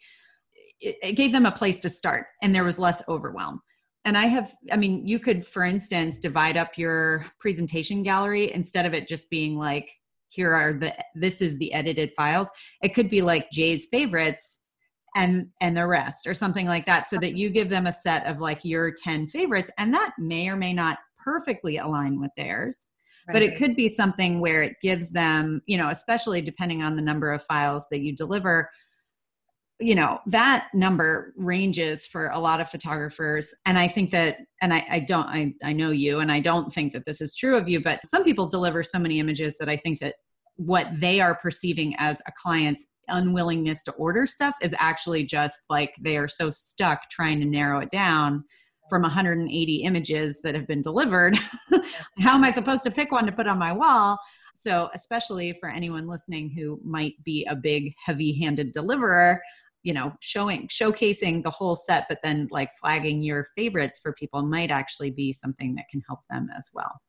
it, 0.80 1.16
gave 1.16 1.32
them 1.32 1.46
a 1.46 1.52
place 1.52 1.80
to 1.80 1.90
start 1.90 2.28
and 2.42 2.54
there 2.54 2.64
was 2.64 2.80
less 2.80 3.02
overwhelm. 3.08 3.62
And 4.06 4.18
i 4.18 4.26
have 4.26 4.56
i 4.72 4.78
mean 4.78 5.06
you 5.06 5.20
could 5.20 5.46
for 5.46 5.64
instance 5.64 6.18
divide 6.18 6.58
up 6.58 6.78
your 6.78 7.26
presentation 7.40 8.02
gallery 8.02 8.52
instead 8.52 8.86
of 8.86 8.94
it 8.94 9.08
just 9.08 9.30
being 9.30 9.58
like 9.58 9.92
here 10.30 10.54
are 10.54 10.74
the 10.74 10.96
this 11.16 11.42
is 11.42 11.58
the 11.58 11.74
edited 11.74 12.14
files. 12.14 12.50
It 12.82 12.94
could 12.94 13.10
be 13.10 13.22
like 13.22 13.52
jay's 13.52 13.88
favorites 13.88 14.62
and 15.16 15.48
and 15.60 15.76
the 15.76 15.88
rest 15.88 16.28
or 16.28 16.34
something 16.34 16.68
like 16.68 16.86
that 16.86 17.08
so 17.08 17.18
that 17.18 17.36
you 17.36 17.50
give 17.50 17.70
them 17.70 17.88
a 17.88 17.94
set 17.94 18.26
of 18.28 18.40
like 18.40 18.64
your 18.64 18.94
10 19.04 19.28
favorites 19.28 19.72
and 19.78 19.94
that 19.94 20.12
may 20.20 20.48
or 20.48 20.56
may 20.56 20.72
not 20.72 21.00
perfectly 21.18 21.78
align 21.78 22.22
with 22.22 22.32
theirs. 22.38 22.86
Right. 23.28 23.34
but 23.34 23.42
it 23.42 23.58
could 23.58 23.76
be 23.76 23.90
something 23.90 24.40
where 24.40 24.64
it 24.64 24.78
gives 24.82 25.12
them 25.12 25.62
you 25.66 25.78
know 25.78 25.90
especially 25.90 26.42
depending 26.42 26.82
on 26.82 26.96
the 26.96 27.02
number 27.02 27.32
of 27.32 27.44
files 27.44 27.88
that 27.92 28.02
you 28.02 28.16
deliver 28.16 28.70
you 29.80 29.96
know 29.96 30.20
that 30.26 30.68
number 30.74 31.34
ranges 31.38 32.06
for 32.06 32.28
a 32.30 32.40
lot 32.40 32.60
of 32.60 32.70
photographers. 32.70 33.54
And 33.66 33.78
i 33.80 33.88
think 33.88 34.12
that 34.12 34.38
and 34.62 34.74
I, 34.74 34.86
I, 34.90 35.00
don't 35.00 35.28
I, 35.28 35.54
I 35.64 35.74
know 35.74 35.92
you 35.92 36.20
and 36.20 36.32
i 36.32 36.40
don't 36.40 36.74
think 36.74 36.94
that 36.94 37.06
this 37.06 37.22
is 37.22 37.36
true 37.36 37.58
of 37.58 37.70
you 37.70 37.82
but 37.82 38.06
some 38.06 38.24
people 38.24 38.48
deliver 38.48 38.84
so 38.84 39.00
many 39.00 39.20
images 39.20 39.58
that 39.58 39.70
i 39.70 39.78
think 39.78 40.00
that 40.00 40.16
what 40.58 40.88
they 40.94 41.22
are 41.22 41.36
perceiving 41.36 41.96
as 41.98 42.22
a 42.28 42.32
client's 42.36 42.88
unwillingness 43.08 43.82
to 43.84 43.92
order 43.94 44.28
stuff 44.28 44.56
is 44.62 44.76
actually 44.78 45.24
just 45.24 45.62
like 45.70 45.96
they 46.02 46.18
are 46.18 46.28
so 46.28 46.50
stuck 46.50 47.10
trying 47.10 47.40
to 47.40 47.46
narrow 47.46 47.80
it 47.80 47.90
down 47.90 48.44
from 48.90 49.04
180 49.04 49.76
images 49.84 50.42
that 50.42 50.56
have 50.56 50.68
been 50.68 50.82
delivered. 50.82 51.38
How 52.20 52.34
am 52.36 52.44
i 52.44 52.52
supposed 52.52 52.84
to 52.84 52.92
pick 52.92 53.12
one 53.12 53.26
to 53.26 53.32
put 53.32 53.48
on 53.48 53.58
my 53.58 53.72
wall? 53.72 54.20
So 54.56 54.90
especially 54.94 55.54
for 55.54 55.70
anyone 55.70 56.08
listening 56.08 56.50
who 56.50 56.80
might 56.84 57.14
be 57.24 57.46
a 57.50 57.56
big 57.56 57.94
heavy 58.04 58.38
handed 58.38 58.74
deliverer 58.74 59.42
you 59.84 59.94
know 59.94 60.14
showing 60.20 60.68
showcasing 60.68 61.44
the 61.44 61.50
whole 61.50 61.76
set 61.76 62.06
but 62.10 62.20
then 62.24 62.48
like 62.52 62.70
flagging 62.80 63.22
your 63.24 63.48
favorites 63.56 64.00
for 64.02 64.14
people 64.14 64.42
might 64.42 64.72
actually 64.72 65.12
be 65.12 65.32
something 65.32 65.76
that 65.76 65.86
can 65.90 66.02
help 66.08 66.20
them 66.30 66.50
as 66.56 66.70
well. 66.74 67.00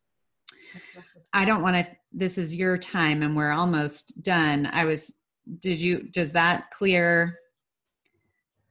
I 1.32 1.44
don't 1.44 1.62
want 1.62 1.76
to 1.76 1.86
this 2.12 2.38
is 2.38 2.54
your 2.54 2.78
time 2.78 3.22
and 3.22 3.36
we're 3.36 3.52
almost 3.52 4.22
done. 4.22 4.68
I 4.72 4.84
was 4.84 5.16
did 5.58 5.80
you 5.80 6.08
does 6.10 6.32
that 6.32 6.70
clear? 6.70 7.38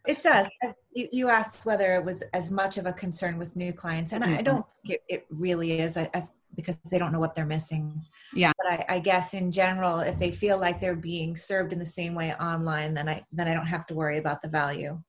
It 0.07 0.21
does. 0.21 0.47
You, 0.93 1.29
asked 1.29 1.65
whether 1.65 1.93
it 1.95 2.03
was 2.03 2.23
as 2.33 2.49
much 2.49 2.77
of 2.77 2.85
a 2.85 2.93
concern 2.93 3.37
with 3.37 3.55
new 3.55 3.71
clients 3.71 4.13
and 4.13 4.23
mm-hmm. 4.23 4.33
I, 4.33 4.41
don't 4.41 4.65
think 4.81 5.01
it, 5.07 5.13
it 5.13 5.25
really 5.29 5.79
is. 5.79 5.97
I, 5.97 6.09
I 6.13 6.27
because 6.55 6.77
they 6.91 6.97
don't 6.97 7.11
know 7.11 7.19
what 7.19 7.35
they're 7.35 7.45
missing. 7.45 8.01
Yeah. 8.33 8.51
But 8.57 8.71
I, 8.71 8.85
I, 8.95 8.99
guess 8.99 9.33
in 9.33 9.51
general, 9.51 9.99
if 9.99 10.17
they 10.17 10.31
feel 10.31 10.59
like 10.59 10.79
they're 10.79 10.95
being 10.95 11.35
served 11.35 11.73
in 11.73 11.79
the 11.79 11.85
same 11.85 12.15
way 12.15 12.33
online, 12.35 12.93
then 12.93 13.07
I 13.07 13.23
then 13.31 13.47
I 13.47 13.53
don't 13.53 13.67
have 13.67 13.85
to 13.87 13.93
worry 13.93 14.17
about 14.17 14.41
the 14.41 14.49
value. 14.49 14.99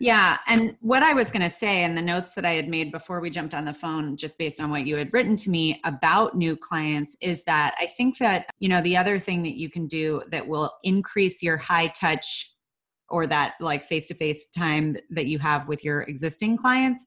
Yeah. 0.00 0.38
And 0.46 0.76
what 0.80 1.02
I 1.02 1.12
was 1.12 1.32
going 1.32 1.42
to 1.42 1.50
say 1.50 1.82
in 1.82 1.96
the 1.96 2.02
notes 2.02 2.34
that 2.34 2.44
I 2.44 2.52
had 2.52 2.68
made 2.68 2.92
before 2.92 3.20
we 3.20 3.30
jumped 3.30 3.52
on 3.52 3.64
the 3.64 3.74
phone, 3.74 4.16
just 4.16 4.38
based 4.38 4.60
on 4.60 4.70
what 4.70 4.86
you 4.86 4.96
had 4.96 5.12
written 5.12 5.34
to 5.36 5.50
me 5.50 5.80
about 5.84 6.36
new 6.36 6.56
clients, 6.56 7.16
is 7.20 7.42
that 7.44 7.74
I 7.80 7.86
think 7.86 8.18
that, 8.18 8.46
you 8.60 8.68
know, 8.68 8.80
the 8.80 8.96
other 8.96 9.18
thing 9.18 9.42
that 9.42 9.58
you 9.58 9.68
can 9.68 9.88
do 9.88 10.22
that 10.30 10.46
will 10.46 10.72
increase 10.84 11.42
your 11.42 11.56
high 11.56 11.88
touch 11.88 12.54
or 13.08 13.26
that 13.26 13.54
like 13.60 13.84
face 13.84 14.06
to 14.08 14.14
face 14.14 14.48
time 14.50 14.96
that 15.10 15.26
you 15.26 15.40
have 15.40 15.66
with 15.66 15.84
your 15.84 16.02
existing 16.02 16.56
clients 16.56 17.04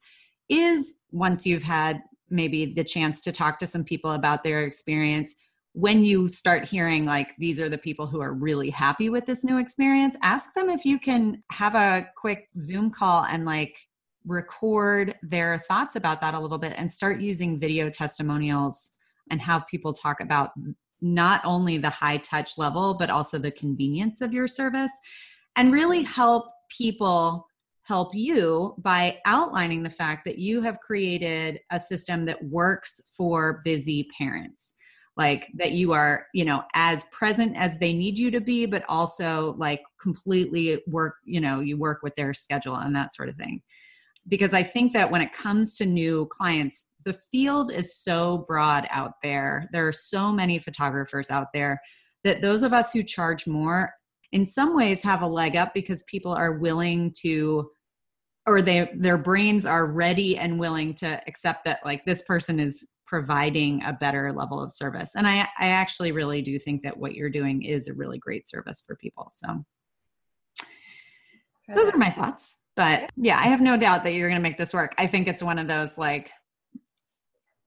is 0.49 0.97
once 1.11 1.45
you've 1.45 1.63
had 1.63 2.01
maybe 2.31 2.65
the 2.65 2.83
chance 2.83 3.21
to 3.21 3.31
talk 3.31 3.59
to 3.59 3.67
some 3.67 3.83
people 3.83 4.11
about 4.11 4.43
their 4.43 4.63
experience. 4.63 5.35
When 5.73 6.03
you 6.03 6.27
start 6.27 6.67
hearing 6.67 7.05
like 7.05 7.35
these 7.37 7.59
are 7.61 7.69
the 7.69 7.77
people 7.77 8.07
who 8.07 8.21
are 8.21 8.33
really 8.33 8.69
happy 8.69 9.09
with 9.09 9.25
this 9.25 9.43
new 9.43 9.57
experience 9.57 10.17
ask 10.21 10.53
them 10.53 10.69
if 10.69 10.83
you 10.85 10.99
can 10.99 11.43
have 11.51 11.75
a 11.75 12.07
quick 12.17 12.49
zoom 12.57 12.91
call 12.91 13.23
and 13.23 13.45
like 13.45 13.77
record 14.25 15.15
their 15.23 15.59
thoughts 15.67 15.95
about 15.95 16.21
that 16.21 16.33
a 16.33 16.39
little 16.39 16.57
bit 16.57 16.73
and 16.75 16.91
start 16.91 17.21
using 17.21 17.59
video 17.59 17.89
testimonials 17.89 18.91
and 19.29 19.41
have 19.41 19.65
people 19.67 19.93
talk 19.93 20.19
about 20.19 20.51
not 21.01 21.41
only 21.43 21.77
the 21.77 21.89
high 21.89 22.17
touch 22.17 22.57
level 22.57 22.93
but 22.93 23.09
also 23.09 23.39
the 23.39 23.49
convenience 23.49 24.21
of 24.21 24.33
your 24.33 24.47
service 24.47 24.91
and 25.55 25.71
really 25.71 26.03
help 26.03 26.45
people 26.69 27.47
help 27.91 28.15
you 28.15 28.73
by 28.77 29.19
outlining 29.25 29.83
the 29.83 29.89
fact 29.89 30.23
that 30.23 30.37
you 30.37 30.61
have 30.61 30.79
created 30.79 31.59
a 31.71 31.77
system 31.77 32.23
that 32.23 32.41
works 32.41 33.01
for 33.11 33.61
busy 33.65 34.07
parents. 34.17 34.75
Like 35.17 35.49
that 35.55 35.73
you 35.73 35.91
are 35.91 36.27
you 36.33 36.45
know 36.45 36.63
as 36.73 37.03
present 37.11 37.57
as 37.57 37.77
they 37.77 37.91
need 37.91 38.17
you 38.17 38.31
to 38.31 38.39
be 38.39 38.65
but 38.65 38.85
also 38.87 39.55
like 39.57 39.81
completely 40.01 40.81
work 40.87 41.15
you 41.25 41.41
know 41.41 41.59
you 41.59 41.75
work 41.77 41.99
with 42.01 42.15
their 42.15 42.33
schedule 42.33 42.77
and 42.77 42.95
that 42.95 43.13
sort 43.13 43.27
of 43.27 43.35
thing. 43.35 43.61
Because 44.29 44.53
i 44.53 44.63
think 44.63 44.93
that 44.93 45.11
when 45.11 45.21
it 45.21 45.33
comes 45.33 45.75
to 45.77 45.85
new 45.85 46.27
clients 46.37 46.77
the 47.03 47.17
field 47.29 47.73
is 47.73 47.97
so 47.97 48.45
broad 48.47 48.87
out 48.89 49.15
there. 49.21 49.67
There 49.73 49.85
are 49.85 49.91
so 50.13 50.31
many 50.31 50.59
photographers 50.59 51.29
out 51.29 51.47
there 51.53 51.81
that 52.23 52.41
those 52.41 52.63
of 52.63 52.71
us 52.71 52.93
who 52.93 53.03
charge 53.03 53.47
more 53.47 53.93
in 54.31 54.45
some 54.45 54.75
ways 54.75 55.03
have 55.03 55.21
a 55.21 55.27
leg 55.27 55.55
up 55.55 55.73
because 55.73 56.03
people 56.03 56.33
are 56.33 56.53
willing 56.53 57.13
to 57.21 57.69
or 58.51 58.61
they 58.61 58.91
their 58.95 59.17
brains 59.17 59.65
are 59.65 59.85
ready 59.85 60.37
and 60.37 60.59
willing 60.59 60.93
to 60.93 61.21
accept 61.27 61.65
that 61.65 61.79
like 61.85 62.05
this 62.05 62.21
person 62.23 62.59
is 62.59 62.87
providing 63.05 63.83
a 63.83 63.93
better 63.93 64.31
level 64.31 64.61
of 64.61 64.71
service 64.71 65.15
and 65.15 65.27
i 65.27 65.39
i 65.59 65.67
actually 65.67 66.11
really 66.11 66.41
do 66.41 66.59
think 66.59 66.81
that 66.81 66.97
what 66.97 67.15
you're 67.15 67.29
doing 67.29 67.61
is 67.63 67.87
a 67.87 67.93
really 67.93 68.17
great 68.17 68.47
service 68.47 68.83
for 68.85 68.95
people 68.95 69.27
so 69.29 69.63
those 71.73 71.89
are 71.89 71.97
my 71.97 72.09
thoughts 72.09 72.59
but 72.75 73.09
yeah 73.15 73.37
i 73.39 73.47
have 73.47 73.61
no 73.61 73.77
doubt 73.77 74.03
that 74.03 74.13
you're 74.13 74.29
going 74.29 74.41
to 74.41 74.47
make 74.47 74.57
this 74.57 74.73
work 74.73 74.93
i 74.97 75.07
think 75.07 75.27
it's 75.27 75.43
one 75.43 75.57
of 75.57 75.67
those 75.67 75.97
like 75.97 76.31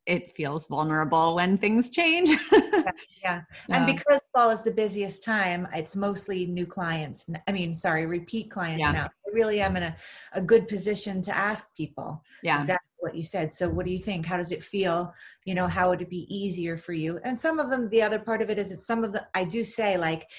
it 0.06 0.32
feels 0.36 0.66
vulnerable 0.66 1.34
when 1.34 1.56
things 1.56 1.88
change. 1.88 2.28
yeah, 2.52 2.82
yeah. 3.22 3.42
And 3.70 3.86
because 3.86 4.20
fall 4.34 4.50
is 4.50 4.62
the 4.62 4.70
busiest 4.70 5.24
time, 5.24 5.66
it's 5.72 5.96
mostly 5.96 6.46
new 6.46 6.66
clients. 6.66 7.26
I 7.48 7.52
mean, 7.52 7.74
sorry, 7.74 8.06
repeat 8.06 8.50
clients 8.50 8.80
yeah. 8.80 8.92
now. 8.92 9.08
Really 9.34 9.60
am 9.60 9.76
in 9.76 9.82
a, 9.82 9.96
a 10.32 10.40
good 10.40 10.66
position 10.68 11.20
to 11.22 11.36
ask 11.36 11.74
people 11.76 12.22
yeah. 12.42 12.58
exactly 12.58 12.90
what 13.00 13.14
you 13.14 13.22
said. 13.22 13.52
So 13.52 13.68
what 13.68 13.84
do 13.84 13.92
you 13.92 13.98
think? 13.98 14.24
How 14.24 14.36
does 14.36 14.52
it 14.52 14.62
feel? 14.62 15.12
You 15.44 15.54
know, 15.54 15.66
how 15.66 15.90
would 15.90 16.00
it 16.00 16.08
be 16.08 16.26
easier 16.34 16.76
for 16.76 16.92
you? 16.92 17.20
And 17.24 17.38
some 17.38 17.58
of 17.58 17.68
them, 17.68 17.88
the 17.90 18.02
other 18.02 18.18
part 18.18 18.40
of 18.40 18.50
it 18.50 18.58
is 18.58 18.72
it's 18.72 18.86
some 18.86 19.04
of 19.04 19.12
the, 19.12 19.26
I 19.34 19.44
do 19.44 19.64
say 19.64 19.98
like, 19.98 20.30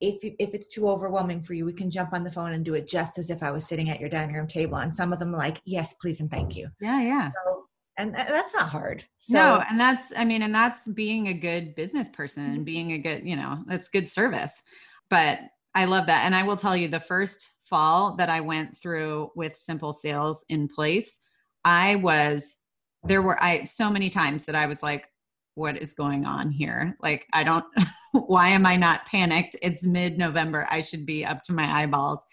if 0.00 0.18
if 0.22 0.54
it's 0.54 0.68
too 0.68 0.88
overwhelming 0.88 1.42
for 1.42 1.54
you, 1.54 1.66
we 1.66 1.72
can 1.72 1.90
jump 1.90 2.12
on 2.12 2.22
the 2.22 2.30
phone 2.30 2.52
and 2.52 2.64
do 2.64 2.74
it 2.74 2.88
just 2.88 3.18
as 3.18 3.30
if 3.30 3.42
I 3.42 3.50
was 3.50 3.66
sitting 3.66 3.90
at 3.90 3.98
your 3.98 4.08
dining 4.08 4.34
room 4.34 4.46
table. 4.46 4.76
And 4.76 4.94
some 4.94 5.12
of 5.12 5.18
them 5.18 5.32
like, 5.32 5.60
yes, 5.64 5.92
please 5.94 6.20
and 6.20 6.30
thank 6.30 6.56
you. 6.56 6.68
Yeah, 6.80 7.00
yeah. 7.02 7.30
So 7.44 7.64
and 7.98 8.14
that's 8.14 8.54
not 8.54 8.70
hard 8.70 9.04
so, 9.16 9.36
no 9.36 9.62
and 9.68 9.78
that's 9.78 10.12
i 10.16 10.24
mean 10.24 10.42
and 10.42 10.54
that's 10.54 10.88
being 10.88 11.28
a 11.28 11.34
good 11.34 11.74
business 11.74 12.08
person 12.08 12.44
and 12.44 12.54
mm-hmm. 12.54 12.64
being 12.64 12.92
a 12.92 12.98
good 12.98 13.28
you 13.28 13.36
know 13.36 13.58
that's 13.66 13.88
good 13.88 14.08
service 14.08 14.62
but 15.10 15.40
i 15.74 15.84
love 15.84 16.06
that 16.06 16.24
and 16.24 16.34
i 16.34 16.42
will 16.42 16.56
tell 16.56 16.76
you 16.76 16.88
the 16.88 17.00
first 17.00 17.54
fall 17.68 18.14
that 18.16 18.28
i 18.28 18.40
went 18.40 18.76
through 18.76 19.30
with 19.34 19.54
simple 19.54 19.92
sales 19.92 20.44
in 20.48 20.68
place 20.68 21.18
i 21.64 21.96
was 21.96 22.58
there 23.04 23.22
were 23.22 23.42
i 23.42 23.64
so 23.64 23.90
many 23.90 24.08
times 24.10 24.44
that 24.44 24.54
i 24.54 24.66
was 24.66 24.82
like 24.82 25.08
what 25.54 25.76
is 25.76 25.94
going 25.94 26.24
on 26.24 26.50
here 26.50 26.96
like 27.02 27.26
i 27.32 27.42
don't 27.42 27.64
why 28.12 28.48
am 28.48 28.64
i 28.64 28.76
not 28.76 29.06
panicked 29.06 29.56
it's 29.62 29.84
mid 29.84 30.18
november 30.18 30.66
i 30.70 30.80
should 30.80 31.04
be 31.04 31.24
up 31.24 31.42
to 31.42 31.52
my 31.52 31.82
eyeballs 31.82 32.24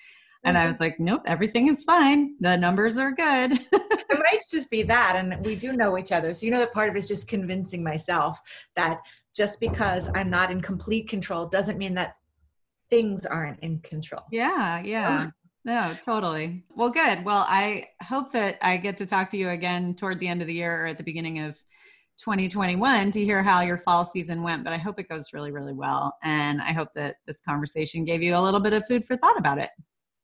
and 0.45 0.59
I 0.59 0.61
mm-hmm. 0.61 0.69
was 0.69 0.79
like, 0.79 0.99
nope, 0.99 1.23
everything 1.25 1.69
is 1.69 1.83
fine. 1.83 2.35
The 2.39 2.55
numbers 2.55 2.99
are 2.99 3.11
good. 3.11 3.53
it 3.71 4.19
might 4.19 4.41
just 4.49 4.69
be 4.69 4.83
that. 4.83 5.15
And 5.15 5.43
we 5.43 5.55
do 5.55 5.73
know 5.73 5.97
each 5.97 6.11
other. 6.11 6.33
So, 6.35 6.45
you 6.45 6.51
know, 6.51 6.59
that 6.59 6.71
part 6.71 6.87
of 6.87 6.95
it 6.95 6.99
is 6.99 7.07
just 7.07 7.27
convincing 7.27 7.83
myself 7.83 8.39
that 8.75 8.99
just 9.35 9.59
because 9.59 10.07
I'm 10.13 10.29
not 10.29 10.51
in 10.51 10.61
complete 10.61 11.09
control 11.09 11.47
doesn't 11.47 11.79
mean 11.79 11.95
that 11.95 12.13
things 12.89 13.25
aren't 13.25 13.59
in 13.61 13.79
control. 13.79 14.21
Yeah. 14.31 14.81
Yeah. 14.83 15.29
No, 15.65 15.97
totally. 16.05 16.63
Well, 16.75 16.91
good. 16.91 17.25
Well, 17.25 17.43
I 17.49 17.85
hope 18.03 18.31
that 18.33 18.59
I 18.61 18.77
get 18.77 18.97
to 18.97 19.05
talk 19.07 19.31
to 19.31 19.37
you 19.37 19.49
again 19.49 19.95
toward 19.95 20.19
the 20.19 20.27
end 20.27 20.41
of 20.41 20.47
the 20.47 20.53
year 20.53 20.83
or 20.83 20.87
at 20.87 20.97
the 20.97 21.03
beginning 21.03 21.39
of 21.39 21.55
2021 22.19 23.11
to 23.11 23.23
hear 23.23 23.41
how 23.41 23.61
your 23.61 23.79
fall 23.79 24.05
season 24.05 24.43
went, 24.43 24.63
but 24.63 24.73
I 24.73 24.77
hope 24.77 24.99
it 24.99 25.09
goes 25.09 25.33
really, 25.33 25.51
really 25.51 25.73
well. 25.73 26.15
And 26.23 26.61
I 26.61 26.71
hope 26.71 26.89
that 26.93 27.15
this 27.25 27.41
conversation 27.41 28.05
gave 28.05 28.21
you 28.21 28.35
a 28.35 28.39
little 28.39 28.59
bit 28.59 28.73
of 28.73 28.85
food 28.85 29.05
for 29.05 29.17
thought 29.17 29.37
about 29.37 29.57
it. 29.57 29.69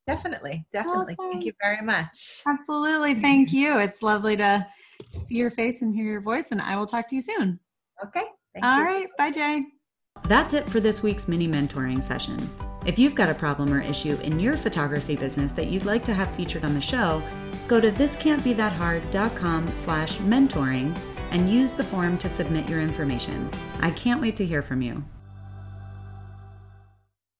Definitely, 0.06 0.64
definitely. 0.72 1.16
Awesome. 1.18 1.32
Thank 1.32 1.44
you 1.44 1.52
very 1.60 1.82
much. 1.82 2.42
Absolutely. 2.46 3.14
Thank 3.14 3.52
you. 3.52 3.78
It's 3.78 4.02
lovely 4.02 4.36
to, 4.36 4.66
to 5.12 5.18
see 5.18 5.36
your 5.36 5.50
face 5.50 5.82
and 5.82 5.94
hear 5.94 6.04
your 6.04 6.20
voice, 6.20 6.50
and 6.50 6.60
I 6.60 6.76
will 6.76 6.86
talk 6.86 7.06
to 7.08 7.14
you 7.14 7.20
soon. 7.20 7.60
Okay. 8.04 8.24
All 8.62 8.78
you. 8.78 8.84
right. 8.84 9.06
Bye, 9.18 9.30
Jay. 9.30 9.62
That's 10.32 10.54
it 10.54 10.66
for 10.70 10.80
this 10.80 11.02
week's 11.02 11.28
mini 11.28 11.46
mentoring 11.46 12.02
session. 12.02 12.38
If 12.86 12.98
you've 12.98 13.14
got 13.14 13.28
a 13.28 13.34
problem 13.34 13.70
or 13.70 13.82
issue 13.82 14.16
in 14.22 14.40
your 14.40 14.56
photography 14.56 15.14
business 15.14 15.52
that 15.52 15.66
you'd 15.66 15.84
like 15.84 16.02
to 16.04 16.14
have 16.14 16.34
featured 16.34 16.64
on 16.64 16.72
the 16.72 16.80
show, 16.80 17.22
go 17.68 17.82
to 17.82 17.92
thiscan'tbethathard.com 17.92 19.74
slash 19.74 20.16
mentoring 20.20 20.98
and 21.32 21.50
use 21.50 21.74
the 21.74 21.84
form 21.84 22.16
to 22.16 22.30
submit 22.30 22.66
your 22.66 22.80
information. 22.80 23.50
I 23.80 23.90
can't 23.90 24.22
wait 24.22 24.36
to 24.36 24.46
hear 24.46 24.62
from 24.62 24.80
you. 24.80 25.04